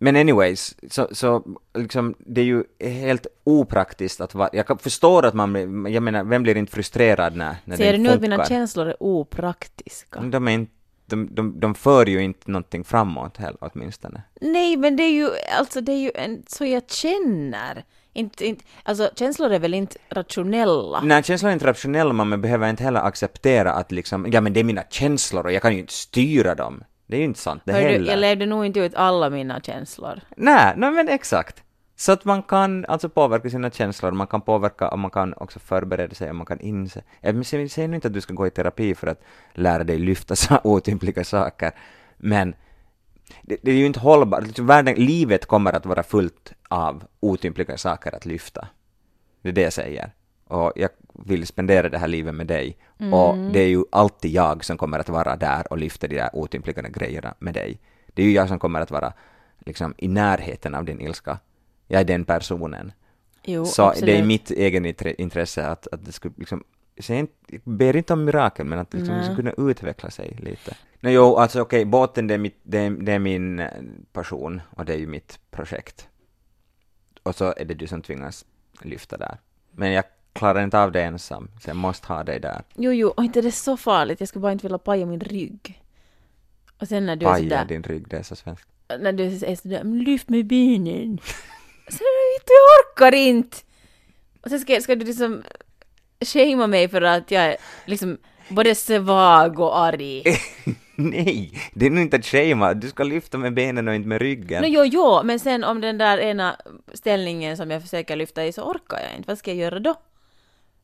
Men 0.02 0.16
anyways, 0.16 0.74
så, 0.90 1.08
så 1.12 1.44
liksom, 1.74 2.14
det 2.18 2.40
är 2.40 2.44
ju 2.44 2.64
helt 2.80 3.26
opraktiskt 3.44 4.20
att 4.20 4.34
vara, 4.34 4.50
jag 4.52 4.66
kan 4.66 4.78
förstå 4.78 5.18
att 5.18 5.34
man 5.34 5.52
blir, 5.52 5.88
jag 5.88 6.02
menar, 6.02 6.24
vem 6.24 6.42
blir 6.42 6.56
inte 6.56 6.72
frustrerad 6.72 7.36
när, 7.36 7.56
när 7.64 7.76
Ser 7.76 7.84
det 7.84 7.90
du 7.90 7.96
inte 7.96 8.10
nu 8.10 8.14
att 8.14 8.20
mina 8.20 8.44
känslor 8.44 8.86
är 8.86 9.02
opraktiska? 9.02 10.20
De, 10.20 10.48
är 10.48 10.52
inte, 10.52 10.72
de, 11.06 11.34
de, 11.34 11.60
de 11.60 11.74
för 11.74 12.06
ju 12.06 12.22
inte 12.22 12.50
någonting 12.50 12.84
framåt 12.84 13.36
heller 13.36 13.58
åtminstone. 13.60 14.22
Nej, 14.40 14.76
men 14.76 14.96
det 14.96 15.02
är 15.02 15.12
ju, 15.12 15.30
alltså 15.58 15.80
det 15.80 15.92
är 15.92 16.00
ju 16.00 16.10
en, 16.14 16.42
så 16.46 16.64
jag 16.64 16.90
känner. 16.90 17.84
Inte, 18.12 18.46
inte, 18.46 18.64
alltså 18.82 19.10
känslor 19.16 19.52
är 19.52 19.58
väl 19.58 19.74
inte 19.74 19.98
rationella? 20.08 21.00
Nej, 21.00 21.22
känslor 21.22 21.48
är 21.48 21.52
inte 21.52 21.66
rationella, 21.66 22.12
men 22.12 22.28
man 22.28 22.40
behöver 22.40 22.70
inte 22.70 22.84
heller 22.84 23.00
acceptera 23.00 23.72
att 23.72 23.92
liksom, 23.92 24.26
ja 24.32 24.40
men 24.40 24.52
det 24.52 24.60
är 24.60 24.64
mina 24.64 24.82
känslor 24.90 25.46
och 25.46 25.52
jag 25.52 25.62
kan 25.62 25.72
ju 25.72 25.80
inte 25.80 25.92
styra 25.92 26.54
dem. 26.54 26.84
Det 27.10 27.16
är 27.16 27.18
ju 27.18 27.24
inte 27.24 27.40
sant 27.40 27.62
det 27.64 27.72
Hör 27.72 27.80
du, 27.80 27.86
heller. 27.86 28.10
jag 28.10 28.18
levde 28.18 28.46
nog 28.46 28.66
inte 28.66 28.80
ut 28.80 28.94
alla 28.94 29.30
mina 29.30 29.60
känslor. 29.60 30.20
Nej, 30.36 30.74
nej 30.76 30.90
men 30.90 31.08
exakt. 31.08 31.62
Så 31.96 32.12
att 32.12 32.24
man 32.24 32.42
kan 32.42 32.84
alltså 32.84 33.08
påverka 33.08 33.50
sina 33.50 33.70
känslor, 33.70 34.10
man 34.10 34.26
kan 34.26 34.40
påverka 34.40 34.88
och 34.88 34.98
man 34.98 35.10
kan 35.10 35.34
också 35.34 35.58
förbereda 35.58 36.14
sig 36.14 36.30
och 36.30 36.36
man 36.36 36.46
kan 36.46 36.60
inse. 36.60 37.02
Jag 37.20 37.46
säger 37.46 37.88
nu 37.88 37.94
inte 37.94 38.08
att 38.08 38.14
du 38.14 38.20
ska 38.20 38.34
gå 38.34 38.46
i 38.46 38.50
terapi 38.50 38.94
för 38.94 39.06
att 39.06 39.22
lära 39.54 39.84
dig 39.84 39.98
lyfta 39.98 40.36
så 40.44 40.60
otympliga 40.64 41.24
saker, 41.24 41.72
men 42.16 42.54
det, 43.42 43.56
det 43.62 43.70
är 43.70 43.76
ju 43.76 43.86
inte 43.86 44.00
hållbart. 44.00 44.46
Liksom 44.46 44.66
Världen, 44.66 44.94
livet 44.94 45.46
kommer 45.46 45.72
att 45.72 45.86
vara 45.86 46.02
fullt 46.02 46.52
av 46.68 47.04
otympliga 47.20 47.76
saker 47.76 48.14
att 48.14 48.26
lyfta. 48.26 48.68
Det 49.42 49.48
är 49.48 49.52
det 49.52 49.62
jag 49.62 49.72
säger. 49.72 50.12
Och 50.50 50.72
jag 50.76 50.90
vill 51.14 51.46
spendera 51.46 51.88
det 51.88 51.98
här 51.98 52.08
livet 52.08 52.34
med 52.34 52.46
dig. 52.46 52.76
Och 53.12 53.36
det 53.52 53.60
är 53.60 53.68
ju 53.68 53.84
alltid 53.92 54.30
jag 54.30 54.64
som 54.64 54.76
kommer 54.76 54.98
att 54.98 55.08
vara 55.08 55.36
där 55.36 55.72
och 55.72 55.78
lyfta 55.78 56.08
de 56.08 56.16
där 56.16 56.30
otympliga 56.32 56.82
grejerna 56.82 57.34
med 57.38 57.54
dig. 57.54 57.80
Det 58.06 58.22
är 58.22 58.26
ju 58.26 58.32
jag 58.32 58.48
som 58.48 58.58
kommer 58.58 58.80
att 58.80 58.90
vara 58.90 59.12
liksom 59.58 59.94
i 59.98 60.08
närheten 60.08 60.74
av 60.74 60.84
din 60.84 61.00
ilska. 61.00 61.38
Jag 61.86 62.00
är 62.00 62.04
den 62.04 62.24
personen. 62.24 62.92
Jo, 63.44 63.64
så 63.64 63.82
absolut. 63.82 64.06
det 64.06 64.18
är 64.18 64.24
mitt 64.24 64.50
egen 64.50 64.86
intre- 64.86 65.14
intresse 65.18 65.66
att, 65.66 65.86
att 65.92 66.04
det 66.04 66.12
skulle 66.12 66.34
liksom, 66.36 66.64
jag 66.96 67.28
ber 67.64 67.96
inte 67.96 68.12
om 68.12 68.24
mirakel, 68.24 68.66
men 68.66 68.78
att 68.78 68.94
liksom, 68.94 69.16
det 69.16 69.22
skulle 69.22 69.36
kunna 69.36 69.70
utveckla 69.70 70.10
sig 70.10 70.36
lite. 70.40 70.76
Nej, 71.00 71.14
jo, 71.14 71.36
alltså 71.36 71.60
okej, 71.60 71.84
båten 71.84 72.26
det 72.26 72.34
är, 72.34 72.38
mitt, 72.38 72.60
det, 72.62 72.78
är, 72.78 72.90
det 72.90 73.12
är 73.12 73.18
min 73.18 73.60
eh, 73.60 73.68
passion 74.12 74.60
och 74.76 74.84
det 74.84 74.94
är 74.94 74.98
ju 74.98 75.06
mitt 75.06 75.38
projekt. 75.50 76.08
Och 77.22 77.34
så 77.34 77.54
är 77.56 77.64
det 77.64 77.74
du 77.74 77.86
som 77.86 78.02
tvingas 78.02 78.44
lyfta 78.82 79.16
där. 79.16 79.38
Men 79.70 79.92
jag 79.92 80.04
klarar 80.32 80.62
inte 80.64 80.80
av 80.80 80.92
det 80.92 81.02
ensam, 81.02 81.48
så 81.60 81.70
jag 81.70 81.76
måste 81.76 82.06
ha 82.12 82.24
dig 82.24 82.40
där. 82.40 82.62
Jo, 82.74 82.92
jo, 82.92 83.08
och 83.08 83.24
inte 83.24 83.40
det 83.40 83.48
är 83.48 83.50
så 83.50 83.76
farligt. 83.76 84.20
Jag 84.20 84.28
skulle 84.28 84.40
bara 84.42 84.52
inte 84.52 84.62
vilja 84.62 84.78
paja 84.78 85.06
min 85.06 85.20
rygg. 85.20 85.82
Och 86.78 86.88
sen 86.88 87.06
när 87.06 87.16
du 87.16 87.26
är 87.26 87.30
Paja 87.30 87.42
sådär, 87.50 87.64
din 87.64 87.82
rygg, 87.82 88.08
det 88.08 88.16
är 88.16 88.22
så 88.22 88.36
svenskt. 88.36 88.68
när 89.00 89.12
du 89.12 89.24
är 89.24 89.56
sådär, 89.56 89.84
"Men 89.84 89.98
lyft 89.98 90.28
med 90.28 90.46
benen. 90.46 91.18
Så 91.88 92.04
är 92.04 92.34
inte, 92.36 92.52
jag 92.52 92.94
orkar 92.94 93.14
inte. 93.14 93.56
Och 94.42 94.50
sen 94.50 94.60
ska, 94.60 94.80
ska 94.80 94.94
du 94.94 95.04
liksom 95.04 95.42
shamea 96.32 96.66
mig 96.66 96.88
för 96.88 97.02
att 97.02 97.30
jag 97.30 97.42
är 97.44 97.56
liksom 97.86 98.18
både 98.48 98.74
svag 98.74 99.60
och 99.60 99.78
arg. 99.78 100.22
Nej, 100.96 101.52
det 101.74 101.86
är 101.86 101.90
nog 101.90 102.02
inte 102.02 102.16
att 102.16 102.24
shamea, 102.26 102.74
du 102.74 102.88
ska 102.88 103.02
lyfta 103.04 103.38
med 103.38 103.54
benen 103.54 103.88
och 103.88 103.94
inte 103.94 104.08
med 104.08 104.20
ryggen. 104.20 104.62
No, 104.62 104.66
jo, 104.66 104.84
jo, 104.84 105.20
men 105.24 105.38
sen 105.38 105.64
om 105.64 105.80
den 105.80 105.98
där 105.98 106.18
ena 106.18 106.56
ställningen 106.94 107.56
som 107.56 107.70
jag 107.70 107.82
försöker 107.82 108.16
lyfta 108.16 108.44
i 108.46 108.52
så 108.52 108.62
orkar 108.62 108.98
jag 109.00 109.16
inte. 109.16 109.28
Vad 109.28 109.38
ska 109.38 109.50
jag 109.50 109.58
göra 109.58 109.78
då? 109.78 109.94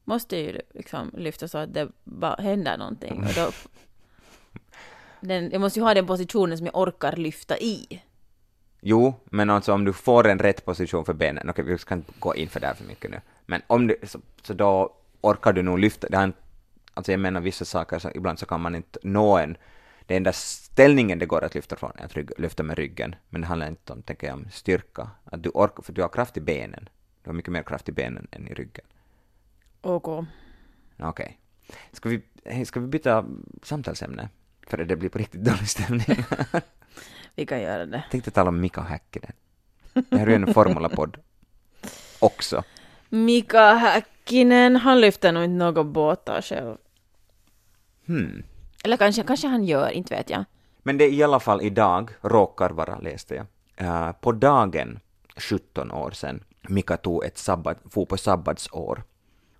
Måste 0.09 0.37
ju 0.37 0.61
liksom 0.75 1.11
lyfta 1.17 1.49
så 1.49 1.59
att 1.59 1.75
det 1.75 1.89
bara 2.05 2.35
händer 2.35 2.79
någonting. 2.79 3.25
Och 3.25 3.35
då, 3.35 3.51
den, 5.21 5.51
jag 5.51 5.61
måste 5.61 5.79
ju 5.79 5.85
ha 5.85 5.95
den 5.95 6.07
positionen 6.07 6.59
som 6.59 6.67
jag 6.67 6.77
orkar 6.77 7.17
lyfta 7.17 7.59
i. 7.59 8.03
Jo, 8.81 9.15
men 9.25 9.51
alltså 9.51 9.73
om 9.73 9.85
du 9.85 9.93
får 9.93 10.29
en 10.29 10.39
rätt 10.39 10.65
position 10.65 11.05
för 11.05 11.13
benen, 11.13 11.51
okej 11.51 11.65
vi 11.65 11.79
ska 11.79 11.95
inte 11.95 12.13
gå 12.19 12.35
in 12.35 12.49
för 12.49 12.61
det 12.61 12.67
här 12.67 12.75
för 12.75 12.85
mycket 12.85 13.11
nu, 13.11 13.21
men 13.47 13.63
om 13.67 13.87
du, 13.87 13.97
så, 14.03 14.21
så 14.43 14.55
då 14.55 14.95
orkar 15.21 15.53
du 15.53 15.63
nog 15.63 15.79
lyfta, 15.79 16.09
det 16.09 16.17
har 16.17 16.25
inte, 16.25 16.39
alltså 16.95 17.13
jag 17.13 17.21
menar 17.21 17.41
vissa 17.41 17.65
saker, 17.65 17.99
så 17.99 18.11
ibland 18.15 18.39
så 18.39 18.47
kan 18.47 18.61
man 18.61 18.75
inte 18.75 18.99
nå 19.03 19.39
en, 19.39 19.57
det 20.07 20.17
enda 20.17 20.33
ställningen 20.33 21.19
det 21.19 21.27
går 21.27 21.45
att 21.45 21.55
lyfta 21.55 21.77
från 21.77 21.93
är 21.95 22.05
att 22.05 22.15
rygg, 22.15 22.31
lyfta 22.39 22.63
med 22.63 22.79
ryggen, 22.79 23.15
men 23.29 23.41
det 23.41 23.47
handlar 23.47 23.69
inte 23.69 23.93
om, 23.93 24.03
tänker 24.03 24.27
jag, 24.27 24.35
om 24.35 24.47
styrka, 24.51 25.11
att 25.25 25.43
du 25.43 25.51
orkar, 25.55 25.83
för 25.83 25.93
du 25.93 26.03
har 26.03 26.09
kraft 26.09 26.37
i 26.37 26.41
benen, 26.41 26.89
du 27.23 27.29
har 27.29 27.35
mycket 27.35 27.53
mer 27.53 27.63
kraft 27.63 27.89
i 27.89 27.93
benen 27.93 28.27
än 28.31 28.49
i 28.49 28.55
ryggen. 28.55 28.85
OK. 29.87 30.27
Okej. 30.99 31.39
Ska 31.93 32.09
vi, 32.09 32.23
ska 32.65 32.81
vi 32.81 32.87
byta 32.87 33.25
samtalsämne? 33.63 34.29
För 34.67 34.77
det 34.77 34.97
blir 34.97 35.09
på 35.09 35.19
riktigt 35.19 35.45
dålig 35.45 35.69
stämning. 35.69 36.07
Vi 37.35 37.47
kan 37.47 37.61
göra 37.61 37.87
det. 37.87 37.97
Jag 37.97 38.11
tänkte 38.11 38.31
tala 38.31 38.49
om 38.49 38.61
Mika 38.61 38.81
Häkkinen. 38.81 39.33
Det 39.93 40.19
här 40.19 40.27
är 40.27 40.31
ju 40.31 40.35
en 40.35 40.55
formulapodd. 40.55 41.17
Också. 42.19 42.65
Mika 43.09 43.75
Häkkinen, 43.75 44.77
han 44.77 45.01
lyfter 45.01 45.33
nog 45.33 45.45
inte 45.45 45.55
några 45.55 45.85
båtar 45.85 46.43
själv. 46.43 46.77
Hmm. 48.07 48.43
Eller 48.85 48.97
kanske, 48.97 49.23
kanske 49.23 49.49
han 49.49 49.65
gör, 49.65 49.91
inte 49.91 50.15
vet 50.15 50.31
jag. 50.31 50.45
Men 50.83 50.99
det 50.99 51.05
är 51.05 51.13
i 51.13 51.23
alla 51.23 51.41
fall 51.41 51.63
idag, 51.63 52.11
råkar 52.21 52.71
vara, 52.71 52.99
läste 52.99 53.35
jag, 53.35 53.47
eh, 53.77 54.13
på 54.13 54.33
dagen 54.33 55.01
17 55.37 55.93
år 55.93 56.11
sedan 56.11 56.45
Mika 56.69 56.97
tog 56.97 57.25
ett 57.25 57.39
sabbat, 57.39 57.79
for 57.91 58.07
på 58.07 58.17
sabbatsår. 58.17 59.03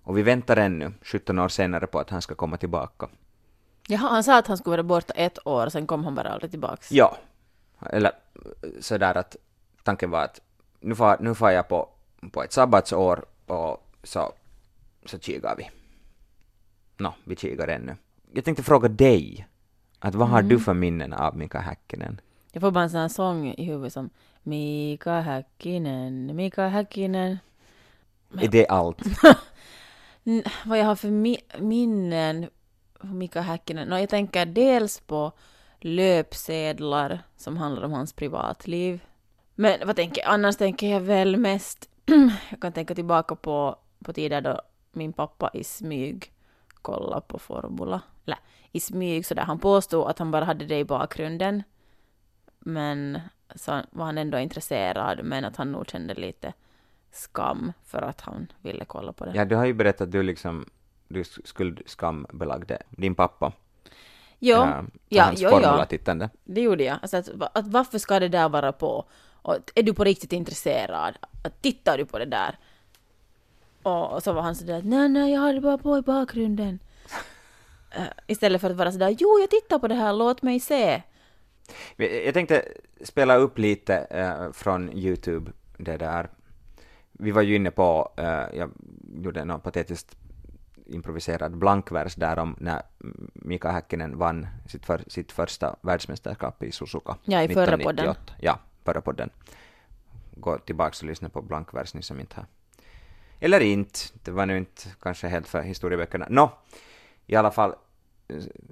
Och 0.07 0.17
vi 0.17 0.23
väntar 0.23 0.57
ännu, 0.57 0.93
17 1.01 1.39
år 1.39 1.49
senare, 1.49 1.87
på 1.87 1.99
att 1.99 2.09
han 2.09 2.21
ska 2.21 2.35
komma 2.35 2.57
tillbaka. 2.57 3.09
Jaha, 3.87 4.09
han 4.09 4.23
sa 4.23 4.37
att 4.37 4.47
han 4.47 4.57
skulle 4.57 4.71
vara 4.71 4.83
borta 4.83 5.13
ett 5.13 5.47
år, 5.47 5.69
sen 5.69 5.87
kom 5.87 6.03
han 6.03 6.15
bara 6.15 6.29
aldrig 6.29 6.51
tillbaks. 6.51 6.91
Ja. 6.91 7.17
Eller 7.89 8.11
sådär 8.79 9.17
att 9.17 9.35
tanken 9.83 10.09
var 10.09 10.23
att 10.23 10.41
nu 10.79 10.95
får, 10.95 11.17
nu 11.19 11.35
får 11.35 11.51
jag 11.51 11.67
på 11.67 11.89
på 12.31 12.43
ett 12.43 12.53
sabbatsår 12.53 13.25
och 13.45 13.87
så, 14.03 14.33
så 15.05 15.19
kikar 15.19 15.55
vi. 15.57 15.69
Nå, 16.97 17.13
vi 17.23 17.35
kikar 17.35 17.67
ännu. 17.67 17.95
Jag 18.33 18.45
tänkte 18.45 18.63
fråga 18.63 18.87
dig, 18.87 19.47
att 19.99 20.15
vad 20.15 20.29
har 20.29 20.41
du 20.41 20.59
för 20.59 20.73
minnen 20.73 21.13
av 21.13 21.37
Mika 21.37 21.59
Häkkinen? 21.59 22.21
Jag 22.51 22.61
får 22.61 22.71
bara 22.71 22.83
en 22.83 22.89
sån 22.89 22.99
här 22.99 23.07
sång 23.07 23.53
i 23.53 23.65
huvudet 23.65 23.93
som 23.93 24.09
Mika 24.43 25.19
Häkkinen, 25.19 26.35
Mika 26.35 26.67
Häkkinen. 26.67 27.37
Är 28.41 28.47
det 28.47 28.67
allt? 28.67 29.01
Vad 30.65 30.79
jag 30.79 30.85
har 30.85 30.95
för 30.95 31.07
mi- 31.07 31.59
minnen 31.59 32.49
från 32.99 33.17
Mika 33.17 33.41
Häkkinen? 33.41 33.87
No, 33.87 33.97
jag 33.97 34.09
tänker 34.09 34.45
dels 34.45 34.99
på 34.99 35.31
löpsedlar 35.79 37.23
som 37.37 37.57
handlar 37.57 37.83
om 37.83 37.93
hans 37.93 38.13
privatliv. 38.13 39.05
Men 39.55 39.87
vad 39.87 39.95
tänker 39.95 40.21
jag? 40.21 40.29
Annars 40.33 40.57
tänker 40.57 40.87
jag 40.87 40.99
väl 40.99 41.37
mest... 41.37 41.89
jag 42.49 42.61
kan 42.61 42.71
tänka 42.73 42.95
tillbaka 42.95 43.35
på, 43.35 43.75
på 44.03 44.13
tider 44.13 44.41
då 44.41 44.61
min 44.91 45.13
pappa 45.13 45.49
i 45.53 45.63
smyg 45.63 46.31
kollade 46.81 47.21
på 47.27 47.39
Formula. 47.39 48.01
Eller 48.25 48.37
i 48.71 48.79
smyg 48.79 49.25
sådär. 49.25 49.43
Han 49.43 49.59
påstod 49.59 50.07
att 50.07 50.19
han 50.19 50.31
bara 50.31 50.45
hade 50.45 50.65
det 50.65 50.79
i 50.79 50.85
bakgrunden. 50.85 51.63
Men 52.59 53.19
så 53.55 53.81
var 53.91 54.05
han 54.05 54.17
ändå 54.17 54.39
intresserad, 54.39 55.19
men 55.23 55.45
att 55.45 55.55
han 55.55 55.71
nog 55.71 55.89
kände 55.89 56.13
lite 56.13 56.53
skam 57.17 57.73
för 57.85 58.01
att 58.01 58.21
han 58.21 58.47
ville 58.61 58.85
kolla 58.85 59.13
på 59.13 59.25
det. 59.25 59.31
Ja, 59.35 59.45
du 59.45 59.55
har 59.55 59.65
ju 59.65 59.73
berättat 59.73 60.01
att 60.01 60.11
du 60.11 60.23
liksom 60.23 60.65
du 61.07 61.23
skuldskambelagde 61.23 62.77
din 62.89 63.15
pappa. 63.15 63.51
jo, 64.39 64.55
äh, 64.55 64.81
ja, 65.09 65.31
jo, 65.35 65.37
ja. 65.37 65.49
formulatittande. 65.49 66.29
Det 66.43 66.61
gjorde 66.61 66.83
jag. 66.83 66.97
Alltså 67.01 67.17
att, 67.17 67.57
att 67.57 67.67
varför 67.67 67.97
ska 67.97 68.19
det 68.19 68.27
där 68.29 68.49
vara 68.49 68.71
på? 68.71 69.05
Och 69.41 69.55
är 69.75 69.83
du 69.83 69.93
på 69.93 70.03
riktigt 70.03 70.33
intresserad? 70.33 71.17
Att 71.43 71.61
tittar 71.61 71.97
du 71.97 72.05
på 72.05 72.19
det 72.19 72.25
där? 72.25 72.57
Och, 73.83 74.13
och 74.13 74.23
så 74.23 74.33
var 74.33 74.41
han 74.41 74.55
sådär 74.55 74.81
nej, 74.83 75.09
nej, 75.09 75.33
jag 75.33 75.41
har 75.41 75.53
det 75.53 75.61
bara 75.61 75.77
på 75.77 75.97
i 75.97 76.01
bakgrunden. 76.01 76.79
Eh, 77.91 78.03
istället 78.27 78.61
för 78.61 78.69
att 78.69 78.77
vara 78.77 78.91
sådär, 78.91 79.15
jo, 79.19 79.39
jag 79.39 79.49
tittar 79.49 79.79
på 79.79 79.87
det 79.87 79.95
här, 79.95 80.13
låt 80.13 80.41
mig 80.41 80.59
se. 80.59 81.01
Jag 81.95 82.33
tänkte 82.33 82.65
spela 83.01 83.35
upp 83.35 83.57
lite 83.57 83.95
eh, 83.95 84.51
från 84.51 84.93
Youtube, 84.93 85.51
det 85.77 85.97
där. 85.97 86.29
Vi 87.17 87.31
var 87.31 87.41
ju 87.41 87.55
inne 87.55 87.71
på, 87.71 88.11
eh, 88.17 88.57
jag 88.57 88.71
gjorde 89.15 89.45
någon 89.45 89.59
patetiskt 89.59 90.17
improviserad 90.85 91.57
blankvers 91.57 92.15
där 92.15 92.39
om 92.39 92.55
när 92.59 92.81
Mika 93.33 93.71
Häkkinen 93.71 94.17
vann 94.17 94.47
sitt, 94.67 94.85
för, 94.85 95.03
sitt 95.07 95.31
första 95.31 95.75
världsmästerskap 95.81 96.63
i 96.63 96.71
Suzuka. 96.71 97.17
Ja, 97.23 97.43
i 97.43 97.47
förra 97.47 97.75
1998. 97.75 98.33
Ja, 98.39 98.59
förra 98.85 99.01
podden. 99.01 99.29
Gå 100.31 100.57
tillbaka 100.57 100.95
och 101.01 101.07
lyssna 101.07 101.29
på 101.29 101.41
blankvers, 101.41 101.93
ni 101.93 102.01
som 102.01 102.19
inte 102.19 102.35
har... 102.35 102.45
Eller 103.39 103.59
inte, 103.59 103.99
det 104.23 104.31
var 104.31 104.45
nu 104.45 104.57
inte 104.57 104.81
kanske 105.01 105.27
helt 105.27 105.47
för 105.47 105.61
historieböckerna. 105.61 106.27
Nå, 106.29 106.51
i 107.25 107.35
alla 107.35 107.51
fall 107.51 107.75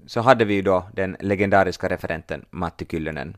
så 0.06 0.22
hade 0.22 0.46
vi 0.46 0.54
ju 0.54 0.62
då 0.62 0.90
den 0.94 1.18
legendariska 1.20 1.90
referenten 1.90 2.46
Matti 2.50 2.86
Kyllönen, 2.86 3.38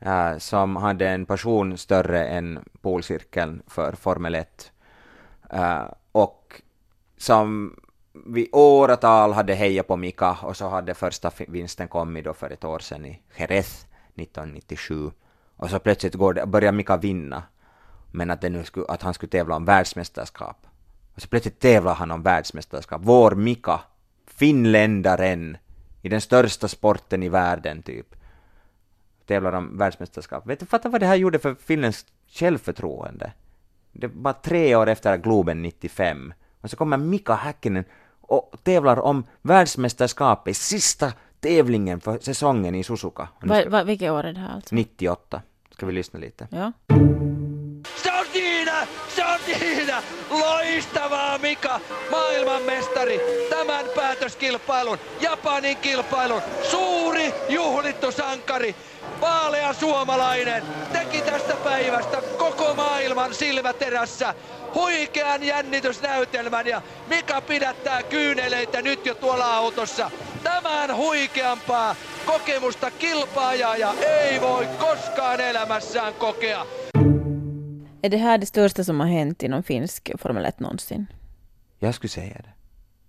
äh, 0.00 0.38
som 0.38 0.76
hade 0.76 1.08
en 1.08 1.26
passion 1.26 1.78
större 1.78 2.26
än 2.28 2.64
polcirkeln 2.80 3.62
för 3.66 3.92
Formel 3.92 4.34
1, 4.34 4.72
äh, 5.50 5.60
eh, 5.60 5.84
och 6.12 6.62
som 7.16 7.76
vi 8.26 8.48
åratal 8.52 9.32
hade 9.32 9.54
hejat 9.54 9.86
på 9.86 9.96
Mika, 9.96 10.36
och 10.42 10.56
så 10.56 10.68
hade 10.68 10.94
första 10.94 11.30
vinsten 11.48 11.88
kommit 11.88 12.24
då 12.24 12.34
för 12.34 12.50
ett 12.50 12.64
år 12.64 12.78
sedan 12.78 13.06
i 13.06 13.20
Jerez 13.36 13.86
1997, 14.14 15.10
och 15.56 15.70
så 15.70 15.78
plötsligt 15.78 16.14
går 16.14 16.34
det, 16.34 16.46
börjar 16.46 16.72
Mika 16.72 16.96
vinna, 16.96 17.42
men 18.12 18.30
att, 18.30 18.40
det 18.40 18.50
nu 18.50 18.64
skulle, 18.64 18.86
att 18.86 19.02
han 19.02 19.14
skulle 19.14 19.30
tävla 19.30 19.56
om 19.56 19.64
världsmästerskap. 19.64 20.66
Och 21.14 21.22
så 21.22 21.28
plötsligt 21.28 21.60
tävlar 21.60 21.94
han 21.94 22.10
om 22.10 22.22
världsmästerskap. 22.22 23.00
Vår 23.04 23.34
Mika, 23.34 23.80
finländaren, 24.26 25.56
i 26.02 26.08
den 26.08 26.20
största 26.20 26.68
sporten 26.68 27.22
i 27.22 27.28
världen 27.28 27.82
typ, 27.82 28.14
tävlar 29.26 29.52
om 29.52 29.78
världsmästerskap. 29.78 30.46
Vet 30.46 30.60
du, 30.60 30.66
fatta 30.66 30.88
vad 30.88 31.00
det 31.00 31.06
här 31.06 31.16
gjorde 31.16 31.38
för 31.38 31.54
finländskt 31.54 32.08
självförtroende? 32.28 33.32
Det 33.92 34.10
var 34.14 34.32
tre 34.32 34.76
år 34.76 34.88
efter 34.88 35.16
Globen 35.16 35.62
95, 35.62 36.34
och 36.60 36.70
så 36.70 36.76
kommer 36.76 36.96
Mika 36.96 37.34
Häkkinen 37.34 37.84
och 38.20 38.54
tävlar 38.62 38.98
om 38.98 39.24
världsmästerskapet, 39.42 40.56
sista 40.56 41.12
tävlingen 41.40 42.00
för 42.00 42.18
säsongen 42.18 42.74
i 42.74 42.84
Suzuka. 42.84 43.28
Va, 43.40 43.62
va, 43.68 43.82
vilket 43.84 44.10
år 44.10 44.24
är 44.24 44.32
det 44.32 44.40
här 44.40 44.54
alltså? 44.54 44.74
98. 44.74 45.42
Ska 45.70 45.86
vi 45.86 45.92
lyssna 45.92 46.18
lite? 46.18 46.48
Ja. 46.50 46.72
Se 47.94 48.10
on 48.10 48.26
siinä! 48.32 48.86
Se 49.08 49.24
on 49.24 49.40
siinä! 49.44 50.02
Loistavaa 50.30 51.38
Mika! 51.38 51.80
Maailmanmestari! 52.10 53.20
Tämän 53.50 53.84
päätöskilpailun, 53.96 54.98
Japanin 55.20 55.76
kilpailun, 55.76 56.42
suuri 56.70 57.34
juhlittu 57.48 58.12
sankari, 58.12 58.74
vaalea 59.20 59.72
suomalainen, 59.72 60.62
teki 60.92 61.20
tästä 61.20 61.54
päivästä 61.64 62.22
koko 62.38 62.74
maailman 62.74 63.34
silmäterässä 63.34 64.34
huikean 64.74 65.42
jännitysnäytelmän 65.42 66.66
ja 66.66 66.82
Mika 67.08 67.40
pidättää 67.40 68.02
kyyneleitä 68.02 68.82
nyt 68.82 69.06
jo 69.06 69.14
tuolla 69.14 69.56
autossa. 69.56 70.10
Tämän 70.42 70.96
huikeampaa 70.96 71.94
kokemusta 72.26 72.90
kilpaaja 72.90 73.94
ei 74.00 74.40
voi 74.40 74.66
koskaan 74.78 75.40
elämässään 75.40 76.14
kokea. 76.14 76.66
Är 78.02 78.10
det 78.10 78.18
här 78.18 78.38
det 78.40 78.46
största 78.46 78.84
som 78.84 79.00
har 79.00 79.08
hänt 79.08 79.42
inom 79.42 79.62
finsk 79.62 80.10
Formel 80.18 80.44
1 80.44 80.60
någonsin? 80.60 81.06
Jag 81.78 81.94
skulle 81.94 82.10
säga 82.10 82.40
det. 82.42 82.52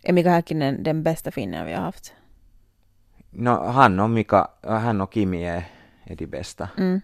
Är 0.03 0.13
Mika 0.13 0.29
Häkkinen 0.29 0.83
den 0.83 1.03
bästa 1.03 1.31
finnen 1.31 1.65
vi 1.65 1.73
har 1.73 1.81
haft? 1.81 2.13
No, 3.31 3.71
han 3.71 3.99
och 3.99 4.09
Mika, 4.09 4.47
han 4.63 5.01
och 5.01 5.13
Kimi 5.13 5.43
är, 5.45 5.63
är 6.07 6.15
de 6.15 6.25
bästa. 6.27 6.69
Mm. 6.77 7.01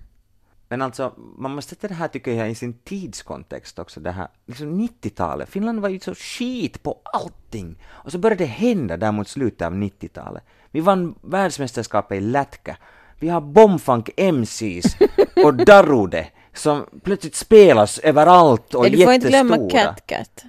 Men 0.69 0.81
alltså, 0.81 1.13
man 1.37 1.55
måste 1.55 1.69
sätta 1.69 1.87
det 1.87 1.93
här 1.93 2.07
tycker 2.07 2.31
jag 2.31 2.51
i 2.51 2.55
sin 2.55 2.73
tidskontext 2.73 3.79
också, 3.79 3.99
det 3.99 4.11
här 4.11 4.27
liksom 4.45 4.79
90-talet. 4.79 5.49
Finland 5.49 5.79
var 5.79 5.89
ju 5.89 5.99
så 5.99 6.15
skit 6.15 6.83
på 6.83 7.01
allting. 7.03 7.75
Och 7.85 8.11
så 8.11 8.17
började 8.17 8.43
det 8.43 8.49
hända 8.49 8.97
där 8.97 9.11
mot 9.11 9.27
slutet 9.27 9.67
av 9.67 9.73
90-talet. 9.73 10.43
Vi 10.71 10.79
vann 10.79 11.15
världsmästerskapet 11.21 12.17
i 12.17 12.21
lätka. 12.21 12.77
Vi 13.19 13.29
har 13.29 13.41
Bombfunk 13.41 14.09
MCs 14.17 14.95
och 15.45 15.53
Darude 15.53 16.27
som 16.53 16.85
plötsligt 17.03 17.35
spelas 17.35 17.99
överallt 17.99 18.73
och 18.73 18.85
är 18.85 18.89
du 18.89 19.03
får 19.03 19.13
inte 19.13 19.27
jättestora. 19.27 19.57
glömma 19.57 19.69
Cat 19.69 20.07
Cat. 20.07 20.43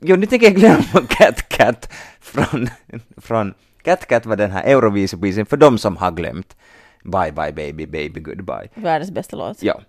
Jo, 0.00 0.16
nu 0.16 0.26
tänker 0.26 0.46
jag 0.46 0.56
glömma 0.56 1.06
Cat 1.08 1.48
Cat 1.48 1.92
från, 2.20 2.68
från 3.16 3.54
Cat 3.82 4.06
Cat 4.06 4.26
var 4.26 4.36
den 4.36 4.50
här 4.50 4.64
Eurovision 4.64 5.46
för 5.46 5.56
de 5.56 5.78
som 5.78 5.96
har 5.96 6.10
glömt. 6.10 6.56
Bye 7.04 7.32
bye 7.32 7.52
baby 7.52 7.86
baby 7.86 8.20
goodbye. 8.20 8.68
Världens 8.74 9.10
bästa 9.10 9.36
låt. 9.36 9.62
Ja. 9.62 9.80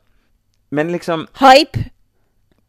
Men 0.70 0.92
liksom 0.92 1.28
Hype! 1.40 1.80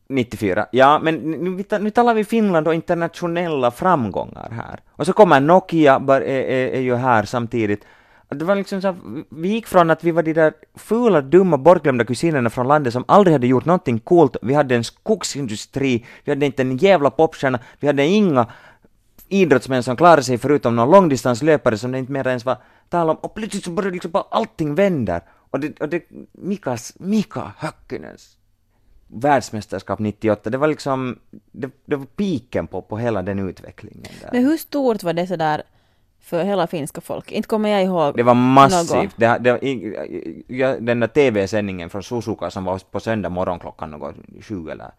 94, 0.08 0.66
ja 0.72 0.98
men 1.02 1.14
nu, 1.14 1.64
nu 1.80 1.90
talar 1.90 2.14
vi 2.14 2.24
Finland 2.24 2.68
och 2.68 2.74
internationella 2.74 3.70
framgångar 3.70 4.50
här. 4.50 4.80
Och 4.90 5.06
så 5.06 5.12
kommer 5.12 5.40
Nokia, 5.40 5.94
är, 5.94 6.20
är, 6.20 6.68
är 6.68 6.80
ju 6.80 6.94
här 6.94 7.24
samtidigt. 7.24 7.84
Det 8.28 8.44
var 8.44 8.56
liksom 8.56 8.82
så 8.82 8.96
vi 9.30 9.48
gick 9.48 9.66
från 9.66 9.90
att 9.90 10.04
vi 10.04 10.10
var 10.10 10.22
de 10.22 10.32
där 10.32 10.52
fula, 10.74 11.20
dumma, 11.20 11.58
bortglömda 11.58 12.04
kusinerna 12.04 12.50
från 12.50 12.68
landet 12.68 12.92
som 12.92 13.04
aldrig 13.08 13.32
hade 13.32 13.46
gjort 13.46 13.64
någonting 13.64 13.98
coolt. 13.98 14.36
Vi 14.42 14.54
hade 14.54 14.74
en 14.74 14.84
skogsindustri, 14.84 16.06
vi 16.24 16.32
hade 16.32 16.46
inte 16.46 16.62
en 16.62 16.76
jävla 16.76 17.10
popstjärna, 17.10 17.58
vi 17.80 17.86
hade 17.86 18.06
inga 18.06 18.46
idrottsmän 19.28 19.82
som 19.82 19.96
klarade 19.96 20.22
sig 20.22 20.38
förutom 20.38 20.76
någon 20.76 20.90
långdistanslöpare 20.90 21.78
som 21.78 21.92
det 21.92 21.98
inte 21.98 22.12
mer 22.12 22.26
ens 22.26 22.44
var 22.44 22.56
tal 22.92 23.10
om. 23.10 23.16
Och 23.16 23.34
plötsligt 23.34 23.64
så 23.64 23.70
började 23.70 23.94
liksom 23.94 24.10
bara 24.10 24.26
allting 24.30 24.74
vända. 24.74 25.20
Och 25.50 25.60
det, 25.60 25.80
och 25.80 25.88
det 25.88 26.02
Mikas, 26.32 26.92
Mika 26.98 27.52
Häkkinens 27.58 28.36
världsmästerskap 29.12 29.98
98, 29.98 30.50
det 30.50 30.58
var 30.58 30.68
liksom, 30.68 31.18
det, 31.30 31.70
det 31.84 31.96
var 31.96 32.06
piken 32.06 32.66
på, 32.66 32.82
på 32.82 32.98
hela 32.98 33.22
den 33.22 33.38
utvecklingen 33.38 34.12
där. 34.20 34.30
Men 34.32 34.44
hur 34.44 34.56
stort 34.56 35.02
var 35.02 35.12
det 35.12 35.26
sådär 35.26 35.62
för 36.20 36.44
hela 36.44 36.66
finska 36.66 37.00
folk? 37.00 37.32
Inte 37.32 37.48
kommer 37.48 37.68
jag 37.68 37.82
ihåg. 37.82 38.16
Det 38.16 38.22
var 38.22 38.34
massivt. 38.34 39.14
Det, 39.16 39.38
det, 39.38 39.58
den 40.80 41.00
där 41.00 41.06
TV-sändningen 41.06 41.90
från 41.90 42.02
Suzuka 42.02 42.50
som 42.50 42.64
var 42.64 42.78
på 42.90 43.00
söndag 43.00 43.28
morgon 43.28 43.58
klockan 43.58 43.90
något 43.90 44.14
sju 44.40 44.70
eller 44.70 44.92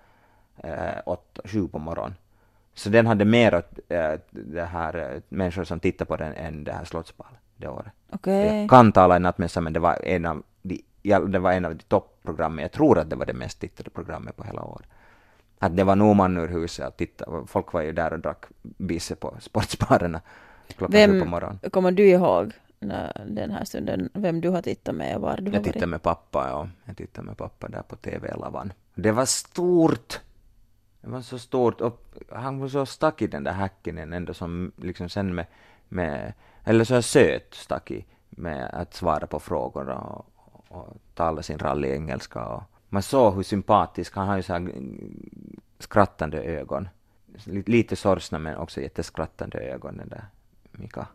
eh, 0.64 1.02
åtta, 1.06 1.42
sju 1.46 1.68
på 1.68 1.80
morgonen. 1.80 2.16
Så 2.74 2.90
den 2.90 3.08
hade 3.08 3.26
mer 3.26 3.56
åt 3.56 3.80
eh, 3.90 4.14
det 4.32 4.66
här 4.66 4.98
eh, 4.98 5.22
människor 5.30 5.64
som 5.64 5.80
tittade 5.80 6.08
på 6.08 6.16
den 6.16 6.34
än 6.34 6.64
det 6.64 6.72
här 6.72 6.86
Slottsball 6.86 7.38
det 7.64 7.70
året. 7.70 7.92
Okej. 8.10 8.62
Jag 8.62 8.70
kan 8.70 8.92
tala 8.92 9.18
i 9.18 9.20
nattmässa 9.20 9.62
men 9.62 9.74
det 9.74 9.80
var 9.80 10.06
en 10.06 10.26
av 10.26 10.44
de, 10.62 10.84
det 11.32 11.40
var 11.40 11.52
en 11.52 11.66
av 11.66 11.76
de 11.76 11.84
toppprogrammen. 11.84 12.62
Jag 12.62 12.72
tror 12.72 13.00
att 13.00 13.10
det 13.10 13.16
var 13.16 13.26
det 13.26 13.34
mest 13.34 13.60
tittade 13.60 13.90
programmet 13.90 14.36
på 14.38 14.44
hela 14.44 14.64
året. 14.64 14.88
Att 15.60 15.78
det 15.78 15.84
var 15.84 15.96
nog 15.96 16.16
man 16.16 16.38
ur 16.38 16.48
huset 16.48 16.86
att 16.86 16.98
titta. 16.98 17.26
Folk 17.48 17.74
var 17.74 17.82
ju 17.82 17.92
där 17.92 18.14
och 18.14 18.20
drack 18.20 18.46
bisse 18.62 19.16
på 19.16 19.36
sportsbarerna 19.40 20.22
klockan 20.78 20.94
sju 20.94 21.08
på 21.08 21.14
Vem 21.20 21.30
morgonen. 21.30 21.60
kommer 21.72 21.92
du 21.92 22.10
ihåg 22.10 22.54
när 22.80 23.26
den 23.28 23.52
här 23.52 23.66
stunden, 23.66 24.10
vem 24.14 24.42
du 24.42 24.50
har 24.50 24.62
tittat 24.62 24.96
med 24.96 25.16
och 25.16 25.22
var 25.22 25.38
du 25.38 25.52
har 25.52 25.58
Jag 25.58 25.64
tittade 25.64 25.88
med 25.88 26.02
pappa, 26.02 26.50
ja. 26.50 26.70
Jag 26.86 26.98
tittade 26.98 27.28
med 27.28 27.38
pappa 27.38 27.68
där 27.68 27.82
på 27.82 27.96
TV-lavan. 27.96 28.74
Det 28.96 29.12
var 29.12 29.26
stort! 29.26 30.20
Det 31.02 31.10
var 31.10 31.22
så 31.22 31.40
stort 31.40 31.82
och 31.82 32.04
han 32.32 32.60
var 32.60 32.68
så 32.68 32.86
stack 32.86 33.22
i 33.22 33.28
den 33.28 33.44
där 33.44 33.52
Häkkinen 33.52 34.14
ändå 34.14 34.34
som 34.34 34.72
liksom 34.76 35.10
sen 35.10 35.36
med, 35.36 35.46
med 35.90 36.34
eller 36.64 36.84
så 36.84 36.94
här 36.94 37.02
söt 37.02 37.54
stack 37.54 37.92
i 37.92 38.06
med 38.30 38.70
att 38.74 38.94
svara 38.94 39.28
på 39.28 39.40
frågor 39.40 39.90
och, 39.90 40.26
och 40.68 40.98
tala 41.14 41.44
sin 41.44 41.58
rally-engelska 41.58 42.46
och 42.46 42.64
man 42.90 43.04
såg 43.04 43.36
hur 43.36 43.44
sympatisk, 43.44 44.16
han 44.16 44.28
har 44.28 44.36
ju 44.36 44.44
så 44.44 44.54
här 44.54 44.72
skrattande 45.80 46.44
ögon. 46.44 46.90
Lite, 47.46 47.96
sorgsna 47.96 48.40
men 48.40 48.58
också 48.58 48.82
jätteskrattande 48.82 49.58
ögon 49.58 49.98
den 49.98 50.10
där 50.10 50.26
Mika. 50.72 51.08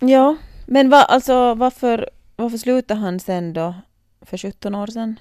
Ja, 0.00 0.36
men 0.66 0.90
va, 0.90 1.02
alltså 1.02 1.54
varför, 1.54 2.10
varför 2.36 2.58
slutade 2.58 3.00
han 3.00 3.20
sen 3.20 3.52
då 3.52 3.74
för 4.20 4.36
17 4.36 4.74
år 4.74 4.86
sedan? 4.86 5.16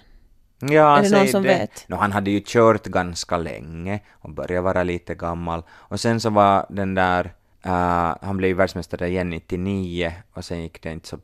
Ja, 0.59 0.97
Är 0.97 1.03
det 1.03 1.09
någon 1.09 1.19
säg 1.19 1.27
som 1.27 1.43
vet? 1.43 1.89
No, 1.89 1.95
han 1.95 2.11
hade 2.11 2.31
ju 2.31 2.41
kört 2.45 2.87
ganska 2.87 3.37
länge 3.37 3.99
och 4.11 4.29
började 4.29 4.61
vara 4.61 4.83
lite 4.83 5.15
gammal. 5.15 5.63
Och 5.69 5.99
sen 5.99 6.19
så 6.19 6.29
var 6.29 6.65
den 6.69 6.95
där, 6.95 7.33
uh, 7.65 8.15
han 8.21 8.37
blev 8.37 8.49
ju 8.49 8.53
världsmästare 8.53 9.07
igen 9.07 9.29
99 9.29 10.13
och 10.33 10.45
sen 10.45 10.61
gick 10.61 10.81
det 10.81 10.91
inte 10.91 11.07
så, 11.07 11.17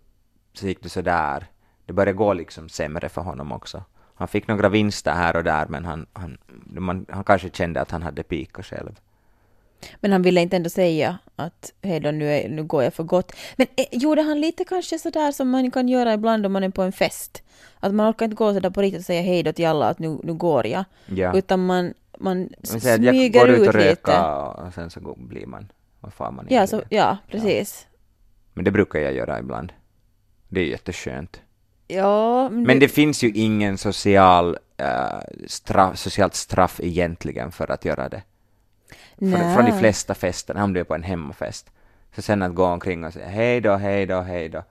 så 0.54 0.68
gick 0.68 0.84
det 0.84 0.90
så 0.90 1.02
där. 1.02 1.46
Det 1.86 1.94
började 1.94 2.14
gå 2.14 2.34
liksom 2.34 2.70
sämre 2.70 3.10
för 3.10 3.22
honom 3.22 3.52
också. 3.52 3.84
Han 4.16 4.28
fick 4.28 4.48
några 4.48 4.70
vinster 4.70 5.12
här 5.12 5.36
och 5.36 5.44
där 5.44 5.68
men 5.68 5.86
han, 5.86 6.06
han, 6.14 6.38
man, 6.66 7.06
han 7.10 7.24
kanske 7.24 7.50
kände 7.50 7.82
att 7.82 7.92
han 7.92 8.04
hade 8.04 8.24
pikat 8.24 8.66
själv. 8.66 9.00
Men 10.02 10.12
han 10.12 10.22
ville 10.22 10.42
inte 10.42 10.56
ändå 10.56 10.70
säga 10.70 11.18
att 11.36 11.74
hej 11.82 12.00
då, 12.00 12.12
nu, 12.12 12.32
är, 12.32 12.50
nu 12.50 12.64
går 12.64 12.84
jag 12.84 12.94
för 12.94 13.04
gott. 13.04 13.32
Men 13.56 13.68
eh, 13.76 13.86
gjorde 13.92 14.22
han 14.22 14.42
lite 14.42 14.64
kanske 14.64 15.00
sådär 15.00 15.32
som 15.32 15.50
man 15.50 15.72
kan 15.72 15.90
göra 15.90 16.14
ibland 16.14 16.46
om 16.46 16.54
man 16.54 16.64
är 16.64 16.70
på 16.70 16.82
en 16.82 16.92
fest? 16.92 17.44
Att 17.80 17.94
man 17.94 18.12
orkar 18.12 18.26
inte 18.26 18.36
gå 18.36 18.54
sådär 18.54 18.70
på 18.70 18.82
riktigt 18.82 19.00
och 19.00 19.06
säga 19.06 19.22
hej 19.22 19.44
då 19.44 19.54
till 19.54 19.68
alla 19.68 19.90
att 19.90 20.00
nu, 20.00 20.20
nu 20.24 20.34
går 20.34 20.68
jag. 20.68 20.84
Ja. 21.06 21.38
Utan 21.38 21.66
man, 21.66 21.94
man 22.20 22.50
att 22.74 22.84
jag 22.84 22.94
smyger 22.94 23.40
går 23.40 23.50
ut 23.50 23.60
ut 23.60 23.68
och 23.68 23.76
lite. 23.76 24.22
och 24.22 24.74
sen 24.74 24.90
så 24.90 25.16
blir 25.18 25.46
man, 25.46 25.72
vad 26.08 26.14
far 26.14 26.32
man 26.32 26.46
Ja, 26.50 26.68
så, 26.68 26.84
ja, 26.90 27.18
precis. 27.32 27.88
Men 28.54 28.64
det 28.66 28.72
brukar 28.72 29.00
jag 29.00 29.14
göra 29.14 29.40
ibland. 29.40 29.74
Det 30.50 30.62
är 30.62 30.66
jätteskönt. 30.66 31.42
Ja, 31.88 32.50
men, 32.50 32.64
Men 32.64 32.80
det, 32.80 32.86
det 32.86 32.90
finns 32.90 33.24
ju 33.24 33.32
ingen 33.32 33.78
social, 33.78 34.58
eh, 34.78 35.20
straff, 35.48 36.00
socialt 36.00 36.36
straff 36.36 36.80
egentligen 36.84 37.52
för 37.52 37.72
att 37.72 37.86
göra 37.86 38.10
det. 38.10 38.22
Från, 39.18 39.56
från 39.56 39.66
de 39.66 39.80
flesta 39.80 40.16
festerna, 40.16 40.60
han 40.60 40.74
blev 40.74 40.84
på 40.84 40.96
en 40.96 41.04
hemmafest. 41.04 41.72
Så 42.16 42.22
sen 42.22 42.42
att 42.42 42.56
gå 42.56 42.66
omkring 42.66 43.04
och 43.04 43.14
säga 43.14 43.28
hej 43.28 43.62
då, 43.62 43.76
hej 43.76 44.06
då, 44.06 44.22
hej 44.22 44.50
då. 44.50 44.64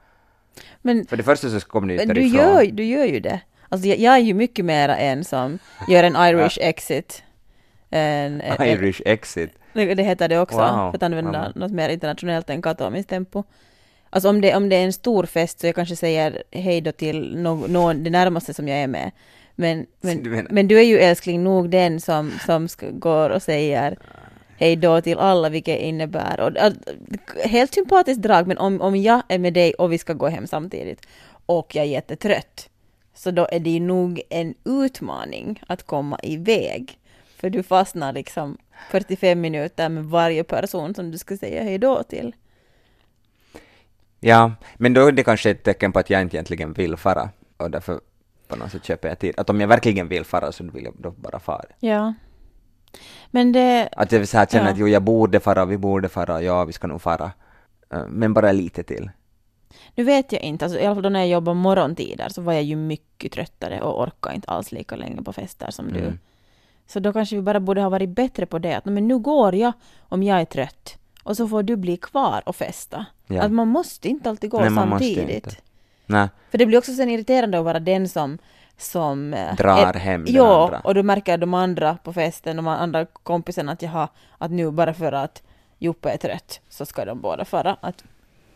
men, 0.83 1.07
För 1.07 1.17
det 1.17 1.23
första 1.23 1.51
så 1.51 1.61
kommer 1.61 1.87
men 1.87 2.09
du, 2.09 2.15
därifrån. 2.15 2.41
gör, 2.41 2.65
du 2.73 2.85
gör 2.85 3.05
ju 3.05 3.21
det. 3.21 3.41
Alltså 3.69 3.89
jag, 3.89 3.99
jag 3.99 4.15
är 4.15 4.19
ju 4.19 4.35
mycket 4.35 4.65
mera 4.65 4.97
en 4.97 5.25
som 5.25 5.59
gör 5.89 6.05
en 6.05 6.17
Irish 6.17 6.59
exit. 6.61 7.23
En, 7.91 8.41
en, 8.41 8.67
Irish 8.69 9.03
exit. 9.05 9.51
Det 9.77 10.03
heter 10.03 10.29
det 10.29 10.39
också, 10.39 10.57
Wow. 10.57 10.67
för 10.91 10.95
att 10.95 11.03
använda 11.03 11.43
Wow. 11.43 11.53
något 11.55 11.73
mer 11.73 11.89
internationellt 11.89 12.51
än 12.51 12.63
katomiskt 12.63 13.09
tempo. 13.11 13.43
Alltså 14.11 14.29
om 14.29 14.41
det, 14.41 14.55
om 14.55 14.69
det 14.69 14.77
är 14.77 14.85
en 14.85 14.93
stor 14.93 15.27
fest 15.27 15.61
så 15.61 15.67
jag 15.67 15.75
kanske 15.75 15.97
säger 15.97 16.43
hej 16.51 16.81
då 16.81 16.93
till 16.93 17.37
någon, 17.39 17.73
någon, 17.73 18.05
det 18.05 18.11
närmaste 18.11 18.55
som 18.55 18.69
jag 18.69 18.79
är 18.79 18.87
med. 18.87 19.11
Men, 19.55 19.79
Du 20.01 20.09
men, 20.09 20.31
menar- 20.31 20.49
men 20.51 20.69
du 20.69 20.79
är 20.79 20.83
ju 20.83 20.99
älskling 20.99 21.45
nog 21.45 21.71
den 21.71 22.01
som, 22.01 22.33
som 22.47 22.69
ska, 22.69 22.87
går 22.91 23.31
och 23.31 23.43
säger 23.43 23.97
hej 24.59 24.77
då 24.77 25.01
till 25.01 25.19
alla, 25.19 25.49
vilket 25.49 25.81
innebär. 25.81 26.41
Och, 26.41 26.57
att- 26.59 26.89
helt 27.45 27.75
sympatiskt 27.75 28.23
drag, 28.23 28.47
men 28.47 28.59
om, 28.59 28.81
om 28.81 28.97
jag 28.97 29.23
är 29.29 29.39
med 29.39 29.53
dig 29.53 29.75
och 29.75 29.93
vi 29.93 29.99
ska 29.99 30.13
gå 30.13 30.29
hem 30.29 30.47
samtidigt 30.47 31.07
och 31.47 31.75
jag 31.77 31.85
är 31.85 31.89
jättetrött, 31.89 32.69
så 33.15 33.31
då 33.31 33.49
är 33.53 33.61
det 33.61 33.71
ju 33.71 33.81
nog 33.81 34.21
en 34.31 34.55
utmaning 34.65 35.63
att 35.67 35.83
komma 35.83 36.19
iväg. 36.23 36.99
För 37.37 37.51
du 37.51 37.63
fastnar 37.63 38.13
liksom 38.13 38.59
45 38.91 39.41
minuter 39.41 39.89
med 39.89 40.05
varje 40.05 40.45
person 40.45 40.95
som 40.95 41.11
du 41.11 41.19
ska 41.19 41.37
säga 41.37 41.63
hej 41.63 41.79
då 41.79 42.03
till. 42.03 42.35
Ja, 44.21 44.53
men 44.77 44.95
då 44.95 45.07
är 45.07 45.13
det 45.13 45.25
kanske 45.25 45.51
ett 45.51 45.63
tecken 45.63 45.93
på 45.93 45.99
att 45.99 46.11
jag 46.11 46.23
inte 46.23 46.37
egentligen 46.37 46.73
vill 46.73 46.97
fara. 46.97 47.31
Och 47.57 47.71
därför 47.71 48.01
på 48.49 48.57
något 48.57 48.71
sätt 48.73 48.85
köper 48.85 49.09
jag 49.09 49.19
tid. 49.19 49.35
Att 49.37 49.51
om 49.51 49.61
jag 49.61 49.69
verkligen 49.69 50.09
vill 50.09 50.25
fara 50.25 50.53
så 50.53 50.65
vill 50.65 50.85
jag 50.85 50.95
då 50.99 51.11
bara 51.11 51.39
fara. 51.39 51.65
Ja. 51.81 52.15
Men 53.31 53.53
det, 53.53 53.89
Att 53.93 54.13
jag 54.13 54.29
så 54.29 54.39
här 54.39 54.47
känner 54.47 54.65
Ja. 54.67 54.73
att 54.73 54.79
jo, 54.79 54.89
jag 54.89 55.03
borde 55.03 55.41
fara, 55.41 55.65
vi 55.65 55.79
borde 55.79 56.09
fara, 56.09 56.43
ja, 56.43 56.65
vi 56.65 56.73
ska 56.73 56.87
nog 56.87 57.03
fara. 57.03 57.33
Eh, 57.93 58.07
Men 58.09 58.35
bara 58.35 58.53
lite 58.53 58.83
till. 58.83 59.11
nu 59.95 60.05
vet 60.05 60.33
jag 60.33 60.43
inte, 60.43 60.65
alltså, 60.65 60.81
i 60.81 60.87
alla 60.87 60.95
fall 60.95 61.03
då 61.03 61.09
när 61.09 61.21
jag 61.21 61.29
jobbar 61.29 61.55
morgontider 61.55 62.29
så 62.29 62.43
var 62.43 62.53
jag 62.53 62.63
ju 62.63 62.77
mycket 62.77 63.33
tröttare 63.33 63.81
och 63.81 64.03
orkade 64.03 64.35
inte 64.35 64.49
alls 64.49 64.73
lika 64.73 64.97
länge 64.97 65.23
på 65.23 65.33
fester 65.33 65.71
som 65.71 65.93
du. 65.93 66.19
Så 66.87 67.01
då 67.01 67.13
kanske 67.13 67.37
vi 67.37 67.43
bara 67.43 67.61
borde 67.61 67.83
ha 67.83 67.89
varit 67.89 68.09
bättre 68.11 68.47
på 68.47 68.59
det, 68.59 68.75
att 68.75 68.85
"Nej, 68.85 68.95
men 68.95 69.09
nu 69.09 69.19
går 69.19 69.55
jag 69.55 69.73
om 70.09 70.23
jag 70.23 70.41
är 70.41 70.45
trött 70.45 70.99
och 71.23 71.37
så 71.37 71.49
får 71.49 71.63
du 71.63 71.77
bli 71.77 71.97
kvar 71.97 72.43
och 72.47 72.57
festa. 72.57 73.07
Ja. 73.27 73.43
Att 73.43 73.53
man 73.53 73.69
måste 73.69 74.09
inte 74.09 74.31
alltid 74.31 74.51
gå 74.51 74.61
Nej, 74.61 74.71
samtidigt. 74.75 75.63
Nej, 76.07 76.29
För 76.51 76.59
det 76.59 76.67
blir 76.67 76.79
också 76.79 76.95
sen 76.95 77.11
irriterande 77.11 77.59
att 77.59 77.65
vara 77.65 77.81
den 77.81 78.09
som, 78.09 78.39
som 78.79 79.35
eh, 79.35 79.55
Drar 79.57 79.95
är- 79.95 79.99
hem 79.99 80.25
den 80.25 80.35
ja, 80.35 80.65
andra. 80.65 80.81
och 80.81 80.95
då 80.95 81.03
märker 81.03 81.39
de 81.39 81.55
andra 81.55 81.99
på 82.05 82.13
festen, 82.13 82.57
de 82.57 82.67
andra 82.69 83.07
kompisarna 83.07 83.73
att 83.73 83.83
jaha, 83.83 84.09
att 84.39 84.51
nu 84.51 84.71
bara 84.71 84.95
för 84.95 85.13
att 85.13 85.43
Joppe 85.79 86.11
är 86.11 86.17
trött 86.17 86.61
så 86.69 86.87
ska 86.87 87.05
de 87.05 87.21
båda 87.21 87.45
fara. 87.45 87.77
Att 87.81 88.05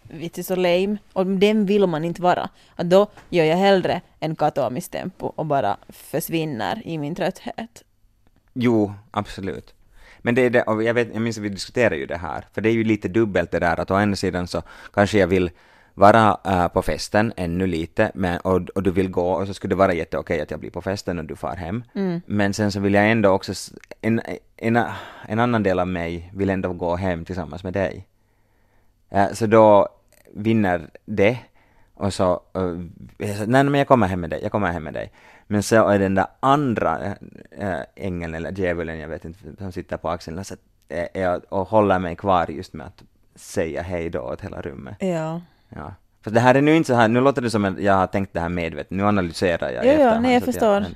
vits 0.03 0.39
är 0.39 0.43
så 0.43 0.57
lame. 0.57 0.97
Och 1.13 1.27
den 1.27 1.67
vill 1.67 1.87
man 1.87 2.05
inte 2.05 2.23
vara. 2.23 2.49
Att 2.77 2.91
då 2.91 3.07
gör 3.31 3.45
jag 3.45 3.57
hellre 3.57 4.01
en 4.21 4.37
katomiskt 4.37 4.93
tempo 4.93 5.27
och 5.37 5.47
bara 5.47 5.77
försvinner 5.89 6.83
i 6.87 6.99
min 6.99 7.15
trötthet. 7.15 7.83
Jo, 8.53 8.93
absolut. 9.11 9.75
Men 10.19 10.35
det 10.35 10.43
är 10.43 10.51
det, 10.51 10.63
och 10.63 10.83
jag, 10.83 10.95
vet, 10.95 11.09
jag 11.13 11.23
minns 11.23 11.39
att 11.39 11.45
vi 11.45 11.49
diskuterade 11.49 11.97
ju 11.97 12.07
det 12.07 12.17
här, 12.17 12.45
för 12.53 12.61
det 12.61 12.69
är 12.69 12.73
ju 12.73 12.85
lite 12.85 13.09
dubbelt 13.09 13.51
det 13.51 13.59
där 13.59 13.81
att 13.81 13.91
å 13.91 14.01
ena 14.01 14.17
sidan 14.17 14.47
så 14.47 14.63
kanske 14.93 15.19
jag 15.19 15.27
vill 15.27 15.51
vara 15.95 16.39
äh, 16.45 16.69
på 16.69 16.83
festen 16.83 17.33
ännu 17.37 17.67
lite, 17.67 18.11
men, 18.15 18.41
och, 18.41 18.69
och 18.75 18.83
du 18.83 18.91
vill 18.91 19.11
gå 19.11 19.33
och 19.33 19.47
så 19.47 19.55
skulle 19.55 19.73
det 19.73 19.79
vara 19.79 19.95
jätteokej 19.95 20.41
att 20.41 20.51
jag 20.51 20.61
blir 20.61 20.71
på 20.71 20.83
festen 20.83 21.19
och 21.19 21.25
du 21.25 21.37
far 21.37 21.57
hem. 21.57 21.85
Men 22.27 22.55
sen 22.55 22.73
så 22.73 22.81
vill 22.81 22.95
jag 22.95 23.11
ändå 23.11 23.31
också, 23.31 23.53
en, 24.01 24.21
en, 24.57 24.77
en 25.29 25.39
annan 25.39 25.63
del 25.63 25.79
av 25.79 25.89
mig 25.89 26.31
vill 26.35 26.51
ändå 26.51 26.73
gå 26.73 26.97
hem 26.97 27.25
tillsammans 27.25 27.65
med 27.65 27.73
dig. 27.73 28.07
Eh, 29.11 29.33
så 29.33 29.47
då 29.47 29.89
vinner 30.35 30.91
det 31.05 31.39
och 31.95 32.15
så, 32.15 32.43
uh, 32.59 32.81
nej 33.47 33.65
men 33.65 33.75
jag 33.75 33.89
kommer 33.89 34.07
hem 34.07 34.21
med 34.21 34.31
dig, 34.31 34.41
jag 34.43 34.53
kommer 34.53 34.73
hem 34.73 34.85
med 34.85 34.95
dig. 34.95 35.13
Men 35.53 35.63
så 35.63 35.89
är 35.89 35.99
den 35.99 36.15
där 36.15 36.27
andra 36.41 37.15
äh, 37.51 37.81
ängeln 37.95 38.35
eller 38.35 38.53
djävulen, 38.53 38.99
jag 38.99 39.09
vet 39.09 39.25
inte, 39.25 39.39
som 39.59 39.73
sitter 39.73 39.97
på 39.97 40.09
axeln 40.09 40.45
så 40.45 40.55
att, 40.55 40.61
är, 40.89 41.55
och 41.55 41.69
håller 41.69 41.99
mig 41.99 42.17
kvar 42.17 42.51
just 42.51 42.73
med 42.73 42.87
att 42.87 43.03
säga 43.35 43.83
hej 43.83 44.11
då 44.11 44.21
åt 44.21 44.41
hela 44.41 44.63
rummet. 44.63 44.97
Ja. 45.01 45.41
Ja. 45.69 45.95
För 46.23 46.31
det 46.31 46.41
här 46.41 46.55
är 46.55 46.63
nu 46.63 46.77
inte 46.77 46.87
så 46.87 46.95
här, 46.95 47.09
nu 47.09 47.21
låter 47.21 47.43
det 47.43 47.51
som 47.51 47.65
att 47.65 47.79
jag 47.79 47.93
har 47.93 48.07
tänkt 48.07 48.33
det 48.35 48.41
här 48.41 48.49
medvetet, 48.49 48.91
nu 48.91 49.07
analyserar 49.07 49.71
jag 49.71 49.87
Ja, 49.87 49.93
ja, 49.93 50.21
nej, 50.21 50.35
jag 50.35 50.43
förstår. 50.43 50.81
men- 50.81 50.95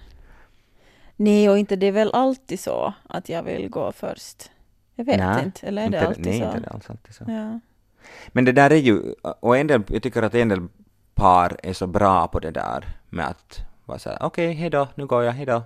Nej, 1.17 1.51
och 1.51 1.59
inte 1.59 1.77
det 1.77 1.87
är 1.87 1.93
väl 1.93 2.11
alltid 2.13 2.61
så 2.61 2.95
att 3.09 3.29
jag 3.29 3.43
vill 3.43 3.69
gå 3.69 3.93
först. 3.93 4.51
Jag 4.95 5.05
vet 5.05 5.19
nej, 5.19 5.45
inte, 5.45 5.67
eller 5.67 5.83
är 5.83 5.91
det 5.91 5.97
inte, 5.97 6.09
alltid 6.09 6.27
nej, 6.27 6.41
så? 6.41 6.47
inte 6.47 6.61
det 6.61 6.69
alls 6.69 6.91
alltid 6.91 7.15
så. 7.15 7.25
Ja. 7.29 7.61
Men 8.29 8.45
det 8.45 8.53
där 8.53 8.71
är 8.71 8.77
ju, 8.77 9.15
och 9.41 9.57
en 9.57 9.67
del, 9.67 9.83
jag 9.89 10.03
tycker 10.03 10.23
att 10.23 10.35
en 10.35 10.49
del 10.49 10.69
par 11.15 11.57
är 11.63 11.73
så 11.73 11.87
bra 11.87 12.29
på 12.29 12.39
det 12.39 12.51
där 12.51 12.85
med 13.11 13.27
att 13.27 13.61
vara 13.87 13.99
såhär, 13.99 14.19
okej, 14.21 14.47
okay, 14.49 14.55
hejdå, 14.61 14.89
nu 14.95 15.07
går 15.07 15.23
jag, 15.25 15.33
hejdå. 15.33 15.63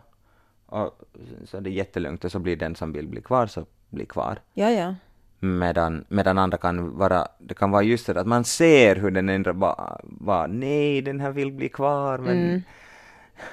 Och 0.66 1.00
så 1.44 1.57
är 1.57 1.61
det 1.61 1.70
jättelugnt 1.70 2.24
och 2.24 2.33
så 2.33 2.38
blir 2.38 2.57
den 2.57 2.74
som 2.76 2.92
vill 2.92 3.09
bli 3.09 3.20
kvar 3.22 3.46
så 3.46 3.64
blir 3.90 4.07
kvar. 4.07 4.38
ja, 4.54 4.70
ja. 4.70 4.94
Medan, 5.40 6.04
medan 6.09 6.38
andra 6.38 6.59
kan 6.59 6.96
vara, 6.98 7.28
det 7.38 7.54
kan 7.54 7.70
vara 7.70 7.83
just 7.83 8.07
det 8.07 8.20
att 8.20 8.26
man 8.26 8.44
ser 8.44 8.96
hur 8.96 9.11
den 9.11 9.28
andra 9.28 9.52
bara, 9.52 10.00
bara 10.02 10.46
nej, 10.46 11.02
den 11.02 11.20
här 11.20 11.31
vill 11.31 11.52
bli 11.52 11.68
kvar 11.68 12.18
men 12.18 12.37
Mm. 12.38 12.62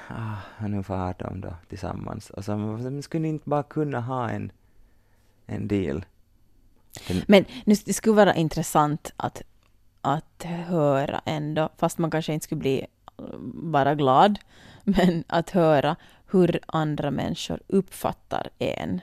ah, 0.07 0.67
nu 0.67 0.83
far 0.83 1.15
de 1.19 1.41
då 1.41 1.53
tillsammans. 1.69 2.29
Och 2.29 2.45
så 2.45 2.57
men 2.57 3.03
skulle 3.03 3.21
ni 3.21 3.29
inte 3.29 3.49
bara 3.49 3.63
kunna 3.63 4.01
ha 4.01 4.29
en, 4.29 4.51
en 5.45 5.67
deal? 5.67 6.05
Den, 7.07 7.21
Men 7.27 7.45
nu, 7.65 7.75
det 7.85 7.93
skulle 7.93 8.15
vara 8.15 8.35
intressant 8.35 9.13
att, 9.17 9.41
att 10.01 10.43
höra 10.43 11.21
ändå, 11.25 11.69
fast 11.77 11.97
man 11.97 12.11
kanske 12.11 12.33
inte 12.33 12.43
skulle 12.43 12.59
bli 12.59 12.87
bara 13.53 13.95
glad, 13.95 14.39
men 14.83 15.23
att 15.27 15.49
höra 15.49 15.95
hur 16.31 16.59
andra 16.65 17.11
människor 17.11 17.59
uppfattar 17.67 18.49
en. 18.59 19.01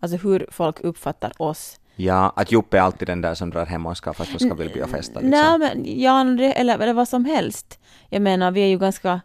Alltså 0.00 0.16
hur 0.16 0.46
folk 0.50 0.80
uppfattar 0.80 1.32
oss. 1.42 1.80
Ja, 1.96 2.32
att 2.36 2.52
Joppe 2.52 2.78
är 2.78 2.82
alltid 2.82 3.08
den 3.08 3.20
där 3.20 3.34
som 3.34 3.50
drar 3.50 3.66
hem 3.66 3.86
och 3.86 3.96
ska 3.96 4.12
fast 4.12 4.32
då 4.32 4.38
ska 4.38 4.54
vi 4.54 4.68
bli 4.68 4.82
och 4.82 4.90
festa 4.90 5.20
liksom. 5.20 5.30
Nej, 5.30 5.58
men 5.58 6.00
ja, 6.00 6.20
eller, 6.20 6.78
eller 6.80 6.92
vad 6.92 7.08
som 7.08 7.24
helst. 7.24 7.80
Jag 8.08 8.22
menar, 8.22 8.50
vi 8.50 8.60
är 8.60 8.66
ju 8.66 8.78
ganska, 8.78 9.20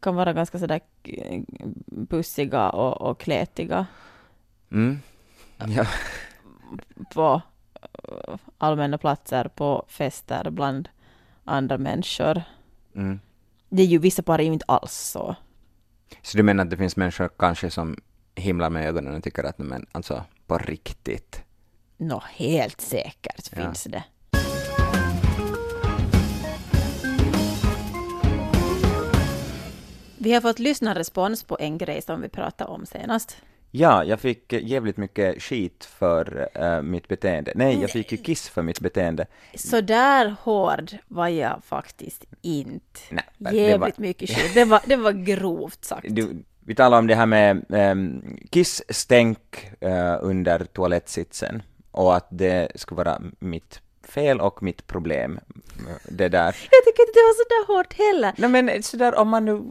kan 0.00 0.14
vara 0.16 0.32
ganska 0.32 0.58
sådär 0.58 0.80
eh, 1.02 1.40
pussiga 2.08 2.70
och, 2.70 3.10
och 3.10 3.20
klätiga 3.20 3.86
Mm. 4.72 5.00
Ja. 5.56 5.86
på 7.14 7.42
eh, 7.82 8.34
allmänna 8.58 8.98
platser, 8.98 9.48
på 9.48 9.84
fester, 9.88 10.50
bland 10.50 10.88
andra 11.44 11.78
människor. 11.78 12.42
Mm. 12.94 13.20
Det 13.72 13.82
är 13.82 13.86
ju 13.86 13.98
vissa 13.98 14.22
par 14.22 14.38
är 14.38 14.42
ju 14.42 14.52
inte 14.52 14.64
alls 14.68 14.92
så. 14.92 15.36
Så 16.22 16.36
du 16.36 16.42
menar 16.42 16.64
att 16.64 16.70
det 16.70 16.76
finns 16.76 16.96
människor 16.96 17.30
kanske 17.38 17.70
som 17.70 17.96
himlar 18.34 18.70
med 18.70 18.88
ögonen 18.88 19.14
och 19.14 19.24
tycker 19.24 19.44
att 19.44 19.58
men 19.58 19.86
alltså 19.92 20.24
på 20.46 20.58
riktigt. 20.58 21.42
Nå, 21.96 22.22
helt 22.34 22.80
säkert 22.80 23.50
Ja. 23.56 23.62
finns 23.62 23.84
det. 23.84 24.04
Vi 30.18 30.32
har 30.32 30.40
fått 30.40 30.58
lyssnarrespons 30.58 31.44
på 31.44 31.56
en 31.60 31.78
grej 31.78 32.02
som 32.02 32.20
vi 32.20 32.28
pratade 32.28 32.70
om 32.70 32.86
senast. 32.86 33.36
Ja, 33.70 34.04
jag 34.04 34.20
fick 34.20 34.52
eh, 34.52 34.66
jävligt 34.66 34.96
mycket 34.96 35.42
skit 35.42 35.84
för 35.84 36.48
eh, 36.54 36.82
mitt 36.82 37.08
beteende. 37.08 37.52
Nej, 37.54 37.80
jag 37.80 37.90
fick 37.90 38.12
ju 38.12 38.18
kiss 38.18 38.48
för 38.48 38.62
mitt 38.62 38.80
beteende. 38.80 39.26
Så 39.54 39.80
där 39.80 40.34
hård 40.42 40.92
var 41.08 41.28
jag 41.28 41.60
faktiskt 41.64 42.24
inte. 42.42 43.00
Nej, 43.10 43.24
Jävligt 43.56 43.80
var- 43.80 43.92
mycket 43.96 44.30
skit. 44.30 44.54
Det 44.54 44.64
var, 44.64 44.80
det 44.86 44.96
var 44.96 45.12
grovt 45.12 45.84
sagt. 45.84 46.06
Du, 46.10 46.42
vi 46.64 46.74
talar 46.74 46.98
om 46.98 47.06
det 47.06 47.14
här 47.14 47.26
med 47.26 47.64
um, 47.68 48.22
kissstänk 48.50 49.70
eh, 49.80 50.16
under 50.20 50.64
toalettsitsen 50.64 51.62
och 51.90 52.16
att 52.16 52.26
det 52.30 52.72
skulle 52.74 52.96
vara 52.96 53.22
mitt 53.38 53.80
fel 54.10 54.40
och 54.40 54.62
mitt 54.62 54.86
problem. 54.86 55.40
Det 56.04 56.28
där. 56.28 56.56
Jag 56.70 56.84
tycker 56.84 57.02
inte 57.02 57.12
det 57.14 57.22
var 57.22 57.34
så 57.34 57.48
där 57.48 57.76
hårt 57.76 57.92
heller. 57.98 58.32
Nej 58.36 58.62
men 58.62 58.82
sådär 58.82 59.14
om 59.18 59.28
man 59.28 59.44
nu 59.44 59.62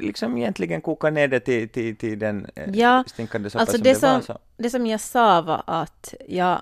liksom 0.00 0.36
egentligen 0.38 0.80
kokar 0.80 1.10
ner 1.10 1.28
det 1.28 1.40
till, 1.40 1.68
till, 1.68 1.96
till 1.96 2.18
den 2.18 2.46
eh, 2.54 2.70
Ja, 2.72 3.04
stinkande 3.06 3.50
soppa 3.50 3.60
Alltså 3.60 3.76
som 3.76 3.82
det 3.82 3.92
det 3.92 4.02
var 4.02 4.10
som, 4.10 4.22
så. 4.22 4.38
det 4.56 4.70
som 4.70 4.86
jag 4.86 5.00
sa 5.00 5.40
var 5.40 5.62
att 5.66 6.14
jag 6.28 6.58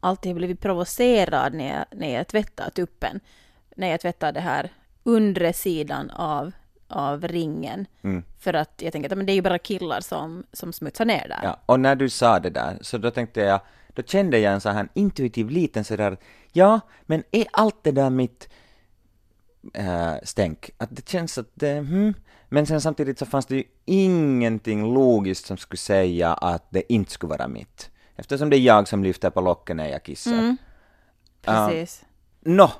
alltid 0.00 0.32
har 0.32 0.36
blivit 0.36 0.60
provocerad 0.60 1.54
när 1.54 1.74
jag, 1.74 1.98
när 1.98 2.14
jag 2.14 2.26
tvättar 2.28 2.70
tuppen. 2.70 3.20
När 3.76 3.90
jag 3.90 4.00
tvättar 4.00 4.32
det 4.32 4.40
här 4.40 4.70
undre 5.02 5.52
sidan 5.52 6.10
av, 6.10 6.52
av 6.88 7.28
ringen. 7.28 7.86
Mm. 8.02 8.22
För 8.40 8.54
att 8.54 8.82
jag 8.82 8.92
tänker 8.92 9.12
att 9.12 9.16
men 9.18 9.26
det 9.26 9.32
är 9.32 9.34
ju 9.34 9.42
bara 9.42 9.58
killar 9.58 10.00
som, 10.00 10.44
som 10.52 10.72
smutsar 10.72 11.04
ner 11.04 11.28
där. 11.28 11.40
Ja, 11.42 11.60
och 11.66 11.80
när 11.80 11.94
du 11.96 12.08
sa 12.08 12.40
det 12.40 12.50
där, 12.50 12.78
så 12.80 12.98
då 12.98 13.10
tänkte 13.10 13.40
jag, 13.40 13.60
då 13.96 14.02
kände 14.02 14.38
jag 14.38 14.52
en 14.52 14.60
sån 14.60 14.74
här 14.74 14.88
intuitiv 14.94 15.50
liten 15.50 15.84
sådär, 15.84 16.16
ja, 16.52 16.80
men 17.02 17.22
är 17.30 17.46
allt 17.52 17.76
det 17.82 17.92
där 17.92 18.10
mitt 18.10 18.48
äh, 19.74 20.14
stänk? 20.22 20.70
Att 20.78 20.96
det 20.96 21.08
känns 21.08 21.38
att 21.38 21.50
det, 21.54 21.78
hmm. 21.78 22.14
Men 22.48 22.66
sen 22.66 22.80
samtidigt 22.80 23.18
så 23.18 23.26
fanns 23.26 23.46
det 23.46 23.56
ju 23.56 23.64
ingenting 23.84 24.94
logiskt 24.94 25.46
som 25.46 25.56
skulle 25.56 25.78
säga 25.78 26.34
att 26.34 26.66
det 26.70 26.92
inte 26.92 27.12
skulle 27.12 27.30
vara 27.30 27.48
mitt. 27.48 27.90
Eftersom 28.16 28.50
det 28.50 28.56
är 28.56 28.60
jag 28.60 28.88
som 28.88 29.04
lyfter 29.04 29.30
på 29.30 29.40
locket 29.40 29.76
när 29.76 29.88
jag 29.88 30.02
kissar. 30.02 30.32
Mm, 30.32 30.56
precis. 31.42 32.04
Nå, 32.40 32.70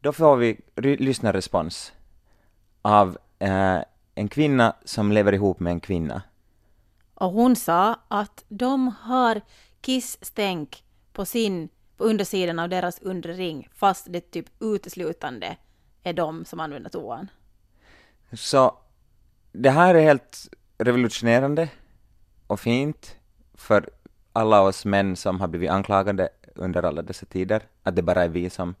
då 0.00 0.12
får 0.12 0.36
vi 0.36 0.60
lyssnarrespons 0.74 1.92
av 2.82 3.18
äh, 3.38 3.78
en 4.14 4.28
kvinna 4.28 4.76
som 4.84 5.12
lever 5.12 5.32
ihop 5.32 5.60
med 5.60 5.70
en 5.70 5.80
kvinna. 5.80 6.22
Och 7.14 7.32
hon 7.32 7.56
sa 7.56 7.96
att 8.08 8.44
de 8.48 8.88
har 9.00 9.40
kissstänk 9.84 10.84
på 11.12 11.24
sin, 11.24 11.68
på 11.96 12.04
undersidan 12.04 12.58
av 12.58 12.68
deras 12.68 12.98
undre 12.98 13.32
ring, 13.32 13.68
fast 13.74 14.06
det 14.12 14.30
typ 14.30 14.46
uteslutande 14.60 15.56
är 16.02 16.12
de 16.12 16.44
som 16.44 16.60
använder 16.60 16.90
toan. 16.90 17.28
Så 18.32 18.78
det 19.52 19.70
här 19.70 19.94
är 19.94 20.02
helt 20.02 20.48
revolutionerande 20.78 21.68
och 22.46 22.60
fint 22.60 23.16
för 23.54 23.90
alla 24.32 24.62
oss 24.62 24.84
män 24.84 25.16
som 25.16 25.40
har 25.40 25.48
blivit 25.48 25.70
anklagade 25.70 26.28
under 26.54 26.82
alla 26.82 27.02
dessa 27.02 27.26
tider, 27.26 27.62
att 27.82 27.96
det 27.96 28.02
bara 28.02 28.24
är 28.24 28.28
vi 28.28 28.50
som 28.50 28.74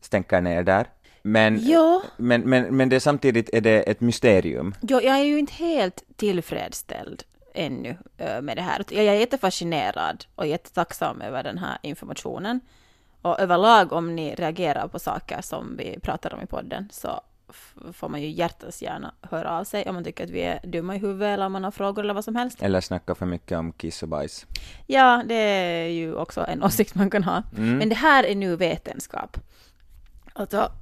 stänker 0.00 0.40
ner 0.40 0.62
där. 0.62 0.86
Men, 1.22 1.58
Ja. 1.68 2.02
men, 2.16 2.40
men, 2.40 2.76
men 2.76 2.88
det 2.88 3.00
samtidigt 3.00 3.50
är 3.52 3.60
det 3.60 3.82
ett 3.82 4.00
mysterium. 4.00 4.74
Jo, 4.82 5.00
jag 5.00 5.18
är 5.18 5.24
ju 5.24 5.38
inte 5.38 5.52
helt 5.52 6.02
tillfredsställd 6.16 7.22
ännu 7.54 7.96
eh, 8.18 8.42
med 8.42 8.56
det 8.56 8.62
här. 8.62 8.84
Jag 8.90 9.04
är 9.04 9.14
jättefascinerad 9.14 10.24
och 10.34 10.46
jättetacksam 10.46 11.20
över 11.20 11.42
den 11.42 11.58
här 11.58 11.78
informationen. 11.82 12.60
Och 13.22 13.40
överlag 13.40 13.92
om 13.92 14.16
ni 14.16 14.34
reagerar 14.34 14.88
på 14.88 14.98
saker 14.98 15.40
som 15.40 15.76
vi 15.76 16.00
pratar 16.00 16.34
om 16.34 16.40
i 16.42 16.46
podden 16.46 16.88
så 16.92 17.20
får 17.92 18.08
man 18.08 18.22
ju 18.22 18.28
hjärtans 18.28 18.82
gärna 18.82 19.14
höra 19.20 19.58
av 19.58 19.64
sig 19.64 19.88
om 19.88 19.94
man 19.94 20.04
tycker 20.04 20.24
att 20.24 20.30
vi 20.30 20.42
är 20.42 20.60
dumma 20.66 20.96
i 20.96 20.98
huvudet 20.98 21.34
eller 21.34 21.46
om 21.46 21.52
man 21.52 21.64
har 21.64 21.70
frågor 21.70 22.02
eller 22.02 22.14
vad 22.14 22.24
som 22.24 22.36
helst. 22.36 22.62
Eller 22.62 22.80
snacka 22.80 23.14
för 23.14 23.26
mycket 23.26 23.58
om 23.58 23.72
kiss 23.72 24.02
och 24.02 24.08
bajs. 24.08 24.46
Ja, 24.86 25.22
det 25.26 25.34
är 25.34 25.88
ju 25.88 26.14
också 26.14 26.44
en 26.48 26.62
åsikt 26.64 26.94
man 26.94 27.10
kan 27.10 27.24
ha. 27.24 27.42
Men 27.78 27.88
det 27.88 27.94
här 27.94 28.24
är 28.24 28.34
nu 28.34 28.56
vetenskap. 28.56 29.36
Alltså, 30.32 30.72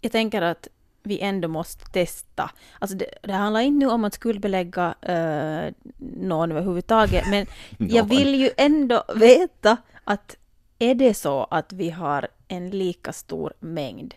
jag 0.00 0.12
tänker 0.12 0.42
att 0.42 0.68
vi 1.06 1.20
ändå 1.20 1.48
måste 1.48 1.84
testa. 1.84 2.50
Alltså 2.78 2.96
det, 2.96 3.06
det 3.22 3.32
handlar 3.32 3.60
inte 3.60 3.86
nu 3.86 3.92
om 3.92 4.04
att 4.04 4.14
skuldbelägga 4.14 4.94
uh, 5.08 5.72
någon 5.98 6.50
överhuvudtaget, 6.50 7.24
men 7.30 7.46
jag 7.94 8.04
vill 8.04 8.34
ju 8.34 8.50
ändå 8.56 9.04
veta 9.14 9.76
att 10.04 10.36
är 10.78 10.94
det 10.94 11.14
så 11.14 11.44
att 11.50 11.72
vi 11.72 11.90
har 11.90 12.28
en 12.48 12.70
lika 12.70 13.12
stor 13.12 13.52
mängd 13.60 14.14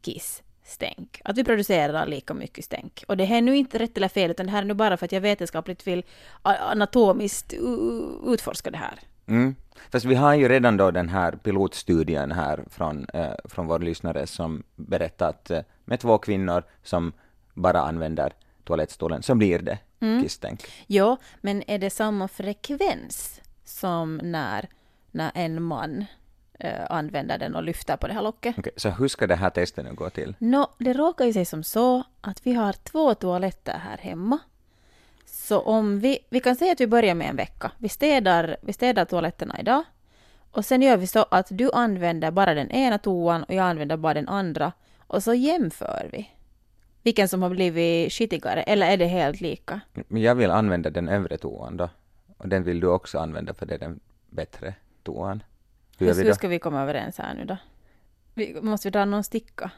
kissstänk? 0.00 1.20
Att 1.24 1.38
vi 1.38 1.44
producerar 1.44 2.06
lika 2.06 2.34
mycket 2.34 2.64
stänk? 2.64 3.04
Och 3.08 3.16
det 3.16 3.24
här 3.24 3.36
är 3.36 3.42
nu 3.42 3.56
inte 3.56 3.78
rätt 3.78 3.96
eller 3.96 4.08
fel, 4.08 4.30
utan 4.30 4.46
det 4.46 4.52
här 4.52 4.62
är 4.62 4.66
nu 4.66 4.74
bara 4.74 4.96
för 4.96 5.04
att 5.04 5.12
jag 5.12 5.20
vetenskapligt 5.20 5.86
vill 5.86 6.04
anatomiskt 6.42 7.54
utforska 8.26 8.70
det 8.70 8.78
här. 8.78 9.00
Mm. 9.26 9.54
Fast 9.90 10.04
vi 10.04 10.14
har 10.14 10.34
ju 10.34 10.48
redan 10.48 10.76
då 10.76 10.90
den 10.90 11.08
här 11.08 11.32
pilotstudien 11.32 12.32
här 12.32 12.64
från, 12.70 13.06
eh, 13.14 13.34
från 13.44 13.66
vår 13.66 13.78
lyssnare 13.78 14.26
som 14.26 14.62
berättar 14.76 15.28
att 15.28 15.50
eh, 15.50 15.60
med 15.86 16.00
två 16.00 16.18
kvinnor 16.18 16.62
som 16.82 17.12
bara 17.54 17.80
använder 17.80 18.32
toalettstolen 18.64 19.22
så 19.22 19.34
blir 19.34 19.58
det 19.58 19.78
kisstänk. 20.22 20.64
Ja, 20.86 21.16
men 21.40 21.62
är 21.70 21.78
det 21.78 21.90
samma 21.90 22.28
frekvens 22.28 23.40
som 23.64 24.16
när, 24.16 24.68
när 25.10 25.30
en 25.34 25.62
man 25.62 26.04
eh, 26.58 26.90
använder 26.90 27.38
den 27.38 27.54
och 27.54 27.62
lyfter 27.62 27.96
på 27.96 28.06
det 28.06 28.12
här 28.12 28.22
locket? 28.22 28.58
Okej, 28.58 28.72
så 28.76 28.90
hur 28.90 29.08
ska 29.08 29.26
det 29.26 29.36
här 29.36 29.50
testet 29.50 29.84
nu 29.84 29.92
gå 29.92 30.10
till? 30.10 30.34
Nå, 30.38 30.68
det 30.78 30.92
råkar 30.92 31.24
ju 31.24 31.32
sig 31.32 31.44
som 31.44 31.62
så 31.62 32.02
att 32.20 32.46
vi 32.46 32.52
har 32.52 32.72
två 32.72 33.14
toaletter 33.14 33.78
här 33.78 33.98
hemma. 33.98 34.38
Så 35.26 35.60
om 35.60 36.00
vi, 36.00 36.18
vi 36.28 36.40
kan 36.40 36.56
säga 36.56 36.72
att 36.72 36.80
vi 36.80 36.86
börjar 36.86 37.14
med 37.14 37.30
en 37.30 37.36
vecka. 37.36 37.70
Vi 37.78 37.88
städar, 37.88 38.56
vi 38.60 38.72
städar 38.72 39.04
toaletterna 39.04 39.60
idag. 39.60 39.82
Och 40.50 40.64
sen 40.64 40.82
gör 40.82 40.96
vi 40.96 41.06
så 41.06 41.26
att 41.30 41.46
du 41.50 41.70
använder 41.72 42.30
bara 42.30 42.54
den 42.54 42.70
ena 42.70 42.98
toan 42.98 43.42
och 43.42 43.54
jag 43.54 43.64
använder 43.66 43.96
bara 43.96 44.14
den 44.14 44.28
andra. 44.28 44.72
Och 45.06 45.22
så 45.22 45.34
jämför 45.34 46.08
vi. 46.12 46.30
Vilken 47.02 47.28
som 47.28 47.42
har 47.42 47.50
blivit 47.50 48.12
skitigare, 48.12 48.62
eller 48.62 48.86
är 48.86 48.96
det 48.96 49.06
helt 49.06 49.40
lika? 49.40 49.80
Men 50.08 50.22
jag 50.22 50.34
vill 50.34 50.50
använda 50.50 50.90
den 50.90 51.08
övre 51.08 51.38
toan 51.38 51.76
då. 51.76 51.88
Och 52.36 52.48
den 52.48 52.62
vill 52.62 52.80
du 52.80 52.86
också 52.86 53.18
använda 53.18 53.54
för 53.54 53.66
det 53.66 53.74
är 53.74 53.78
den 53.78 54.00
bättre 54.30 54.74
toan. 55.02 55.42
Hur 55.98 56.06
Hur, 56.14 56.24
hur 56.24 56.32
ska 56.32 56.48
vi 56.48 56.58
komma 56.58 56.82
överens 56.82 57.18
här 57.18 57.34
nu 57.34 57.44
då? 57.44 57.56
Vi, 58.34 58.60
måste 58.62 58.88
vi 58.88 58.90
dra 58.90 59.04
någon 59.04 59.24
sticka? 59.24 59.70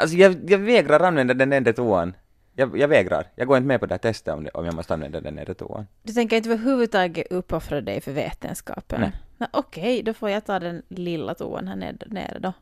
Alltså 0.00 0.16
jag, 0.16 0.50
jag 0.50 0.58
vägrar 0.58 1.00
använda 1.00 1.34
den 1.34 1.52
enda 1.52 1.72
toan. 1.72 2.16
Jag, 2.54 2.78
jag 2.78 2.88
vägrar. 2.88 3.26
Jag 3.34 3.48
går 3.48 3.56
inte 3.56 3.66
med 3.66 3.80
på 3.80 3.86
det 3.86 3.94
här 3.94 3.98
testet 3.98 4.34
om, 4.34 4.44
det, 4.44 4.50
om 4.50 4.64
jag 4.64 4.74
måste 4.74 4.94
använda 4.94 5.20
den 5.20 5.38
enda 5.38 5.54
toan. 5.54 5.86
Du 6.02 6.12
tänker 6.12 6.36
inte 6.36 6.48
överhuvudtaget 6.48 7.32
uppoffra 7.32 7.80
dig 7.80 8.00
för 8.00 8.12
vetenskapen? 8.12 9.00
Nej. 9.00 9.12
Nej, 9.38 9.48
Okej, 9.52 10.02
då 10.02 10.14
får 10.14 10.30
jag 10.30 10.44
ta 10.44 10.58
den 10.58 10.82
lilla 10.88 11.34
toan 11.34 11.68
här 11.68 11.76
nere, 11.76 11.96
nere 12.06 12.38
då. 12.38 12.52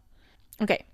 Okej. 0.60 0.86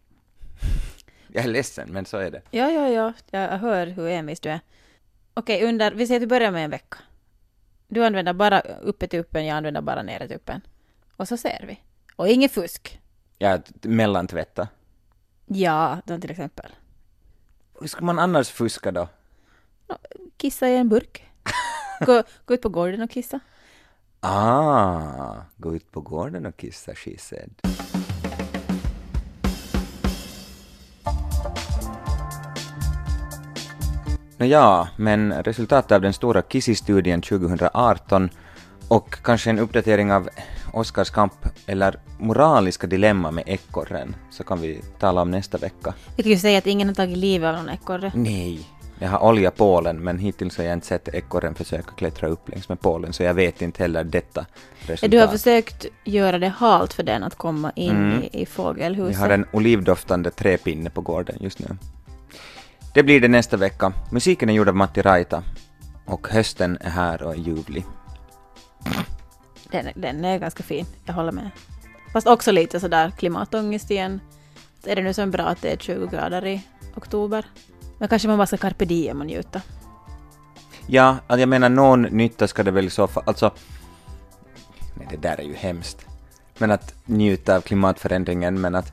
Jag 1.28 1.44
är 1.44 1.48
ledsen, 1.48 1.88
men 1.92 2.06
så 2.06 2.16
är 2.16 2.30
det. 2.30 2.42
Ja, 2.50 2.70
ja, 2.70 2.88
ja. 2.88 3.12
Jag 3.30 3.58
hör 3.58 3.86
hur 3.86 4.08
envis 4.08 4.40
du 4.40 4.50
är. 4.50 4.60
Okej, 5.34 5.64
under... 5.64 5.92
Vi 5.92 6.06
säger 6.06 6.20
att 6.20 6.22
vi 6.22 6.26
börjar 6.26 6.50
med 6.50 6.64
en 6.64 6.70
vecka. 6.70 6.98
Du 7.88 8.04
använder 8.04 8.32
bara 8.32 8.60
uppe 8.60 9.06
tuppen, 9.06 9.46
jag 9.46 9.56
använder 9.56 9.80
bara 9.80 10.02
nere 10.02 10.28
tuppen. 10.28 10.60
Och 11.16 11.28
så 11.28 11.36
ser 11.36 11.64
vi. 11.66 11.80
Och 12.16 12.28
inget 12.28 12.52
fusk. 12.52 13.00
Jag 13.38 13.62
mellantvätta. 13.82 14.68
Ja, 15.46 16.00
då 16.04 16.18
till 16.18 16.30
exempel. 16.30 16.74
Hur 17.80 17.88
ska 17.88 18.04
man 18.04 18.18
annars 18.18 18.50
fuska 18.50 18.92
då? 18.92 19.08
Kissa 20.36 20.68
i 20.68 20.76
en 20.76 20.88
burk. 20.88 21.24
Gå, 22.06 22.22
gå 22.44 22.54
ut 22.54 22.62
på 22.62 22.68
gården 22.68 23.02
och 23.02 23.10
kissa. 23.10 23.40
Ah, 24.20 25.34
gå 25.56 25.76
ut 25.76 25.92
på 25.92 26.00
gården 26.00 26.46
och 26.46 26.56
kissa, 26.56 26.94
she 26.94 27.18
said. 27.18 27.62
Nåja, 34.38 34.88
men 34.96 35.32
resultatet 35.42 35.92
av 35.92 36.00
den 36.00 36.12
stora 36.12 36.42
Kissi-studien 36.42 37.22
2018 37.22 38.30
och 38.88 39.14
kanske 39.22 39.50
en 39.50 39.58
uppdatering 39.58 40.12
av 40.12 40.28
Oskars 40.72 41.10
kamp 41.10 41.32
eller 41.66 41.98
moraliska 42.18 42.86
dilemma 42.86 43.30
med 43.30 43.44
ekorren 43.46 44.16
så 44.30 44.44
kan 44.44 44.60
vi 44.60 44.80
tala 44.98 45.22
om 45.22 45.30
nästa 45.30 45.58
vecka. 45.58 45.94
Kan 46.16 46.30
ju 46.30 46.38
säga 46.38 46.58
att 46.58 46.66
ingen 46.66 46.88
har 46.88 46.94
tagit 46.94 47.16
livet 47.18 47.48
av 47.48 47.54
någon 47.56 47.68
ekorre. 47.68 48.12
Nej, 48.14 48.60
Jag 48.98 49.08
har 49.08 49.24
olja 49.28 49.50
Polen, 49.50 49.96
men 49.96 50.18
hittills 50.18 50.56
har 50.58 50.64
jag 50.64 50.72
inte 50.72 50.86
sett 50.86 51.08
ekorren 51.14 51.54
försöka 51.54 51.90
klättra 51.96 52.28
upp 52.28 52.48
längs 52.48 52.68
med 52.68 52.80
Polen, 52.80 53.12
så 53.12 53.22
jag 53.22 53.34
vet 53.34 53.62
inte 53.62 53.82
heller 53.82 54.04
detta 54.04 54.46
resultat. 54.80 55.10
Du 55.10 55.18
har 55.20 55.26
försökt 55.28 55.86
göra 56.04 56.38
det 56.38 56.48
halt 56.48 56.92
för 56.92 57.02
den 57.02 57.22
att 57.22 57.34
komma 57.34 57.72
in 57.74 57.90
Mm. 57.90 58.22
i, 58.22 58.42
i 58.42 58.46
fågelhuset. 58.46 59.16
Vi 59.16 59.20
har 59.20 59.30
en 59.30 59.46
olivdoftande 59.52 60.30
träpinne 60.30 60.90
på 60.90 61.00
gården 61.00 61.36
just 61.40 61.58
nu. 61.58 61.66
Det 62.96 63.02
blir 63.02 63.20
det 63.20 63.28
nästa 63.28 63.56
vecka. 63.56 63.92
Musiken 64.10 64.48
är 64.48 64.52
gjord 64.52 64.68
av 64.68 64.76
Matti 64.76 65.02
Raita. 65.02 65.42
Och 66.04 66.28
hösten 66.28 66.78
är 66.80 66.90
här 66.90 67.22
och 67.22 67.32
är 67.32 67.36
ljuvlig. 67.38 67.84
Den, 69.70 69.86
den 69.94 70.24
är 70.24 70.38
ganska 70.38 70.62
fin, 70.62 70.86
jag 71.04 71.14
håller 71.14 71.32
med. 71.32 71.50
Fast 72.12 72.26
också 72.26 72.52
lite 72.52 72.80
sådär 72.80 73.10
klimatångest 73.10 73.90
igen. 73.90 74.20
Så 74.84 74.90
är 74.90 74.96
det 74.96 75.02
nu 75.02 75.14
så 75.14 75.26
bra 75.26 75.44
att 75.44 75.62
det 75.62 75.72
är 75.72 75.76
20 75.76 76.06
grader 76.06 76.46
i 76.46 76.62
oktober. 76.94 77.44
Men 77.98 78.08
kanske 78.08 78.28
man 78.28 78.38
bara 78.38 78.46
ska 78.46 78.56
carpe 78.56 78.84
diem 78.84 79.20
och 79.20 79.26
njuta. 79.26 79.62
Ja, 80.86 81.16
alltså 81.26 81.40
jag 81.40 81.48
menar 81.48 81.68
någon 81.68 82.02
nytta 82.02 82.48
ska 82.48 82.62
det 82.62 82.70
väl 82.70 82.86
i 82.86 82.90
så 82.90 83.06
fall, 83.06 83.22
alltså... 83.26 83.50
Nej, 84.94 85.06
det 85.10 85.16
där 85.16 85.40
är 85.40 85.44
ju 85.44 85.54
hemskt. 85.54 86.06
Men 86.58 86.70
att 86.70 86.94
njuta 87.04 87.56
av 87.56 87.60
klimatförändringen, 87.60 88.60
men 88.60 88.74
att... 88.74 88.92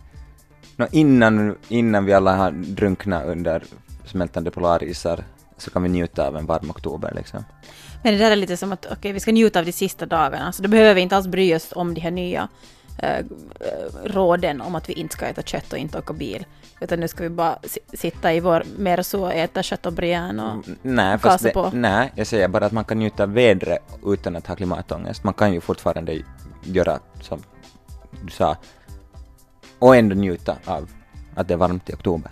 nå, 0.76 0.88
innan, 0.92 1.56
innan 1.68 2.06
vi 2.06 2.14
alla 2.14 2.36
har 2.36 2.52
drunknat 2.52 3.26
under 3.26 3.64
smältande 4.06 4.52
polarisar 4.52 5.24
så 5.58 5.72
kan 5.72 5.84
vi 5.84 5.90
njuta 5.90 6.28
av 6.28 6.38
en 6.38 6.46
varm 6.46 6.70
oktober 6.70 7.14
liksom. 7.16 7.46
Men 8.04 8.14
det 8.14 8.20
där 8.20 8.32
är 8.32 8.36
lite 8.36 8.58
som 8.58 8.72
att 8.72 8.86
okej, 8.92 9.12
vi 9.12 9.20
ska 9.20 9.32
njuta 9.32 9.60
av 9.60 9.66
de 9.66 9.72
sista 9.72 10.06
dagarna, 10.06 10.52
så 10.52 10.64
då 10.64 10.70
behöver 10.70 10.94
vi 10.94 11.02
inte 11.02 11.16
alls 11.18 11.28
bry 11.28 11.56
oss 11.56 11.70
om 11.76 11.94
de 11.94 12.02
här 12.02 12.12
nya 12.12 12.48
eh, 13.00 13.18
eh, 13.18 13.24
råden 14.06 14.62
om 14.62 14.76
att 14.76 14.90
vi 14.90 14.94
inte 14.94 15.14
ska 15.14 15.26
äta 15.26 15.42
kött 15.42 15.74
och 15.74 15.80
inte 15.80 15.98
åka 15.98 16.14
bil. 16.14 16.46
Utan 16.82 17.00
nu 17.00 17.08
ska 17.08 17.24
vi 17.24 17.30
bara 17.30 17.60
si- 17.64 17.80
sitta 17.98 18.34
i 18.34 18.40
vår 18.40 18.64
Merso 18.78 19.20
och 19.22 19.34
äta 19.34 19.64
chateaubriand 19.64 20.40
och... 20.42 20.48
Mm, 20.52 20.78
Nej, 20.82 21.18
Gasa 21.22 21.48
det, 21.48 21.54
på. 21.54 21.70
nej, 21.74 22.12
jag 22.16 22.28
säger 22.28 22.48
bara 22.48 22.66
att 22.66 22.72
man 22.72 22.84
kan 22.86 23.00
njuta 23.00 23.24
av 23.24 23.34
vädret 23.34 23.84
utan 24.06 24.36
att 24.36 24.48
ha 24.48 24.56
klimatångest. 24.56 25.24
Man 25.24 25.34
kan 25.34 25.54
ju 25.54 25.62
fortfarande 25.62 26.22
göra 26.64 27.00
som 27.22 27.44
du 28.22 28.30
sa 28.32 28.58
och 29.80 29.96
ändå 29.96 30.16
njuta 30.16 30.56
av 30.66 30.90
att 31.36 31.48
det 31.48 31.54
är 31.54 31.58
varmt 31.58 31.90
i 31.90 31.94
oktober. 31.94 32.32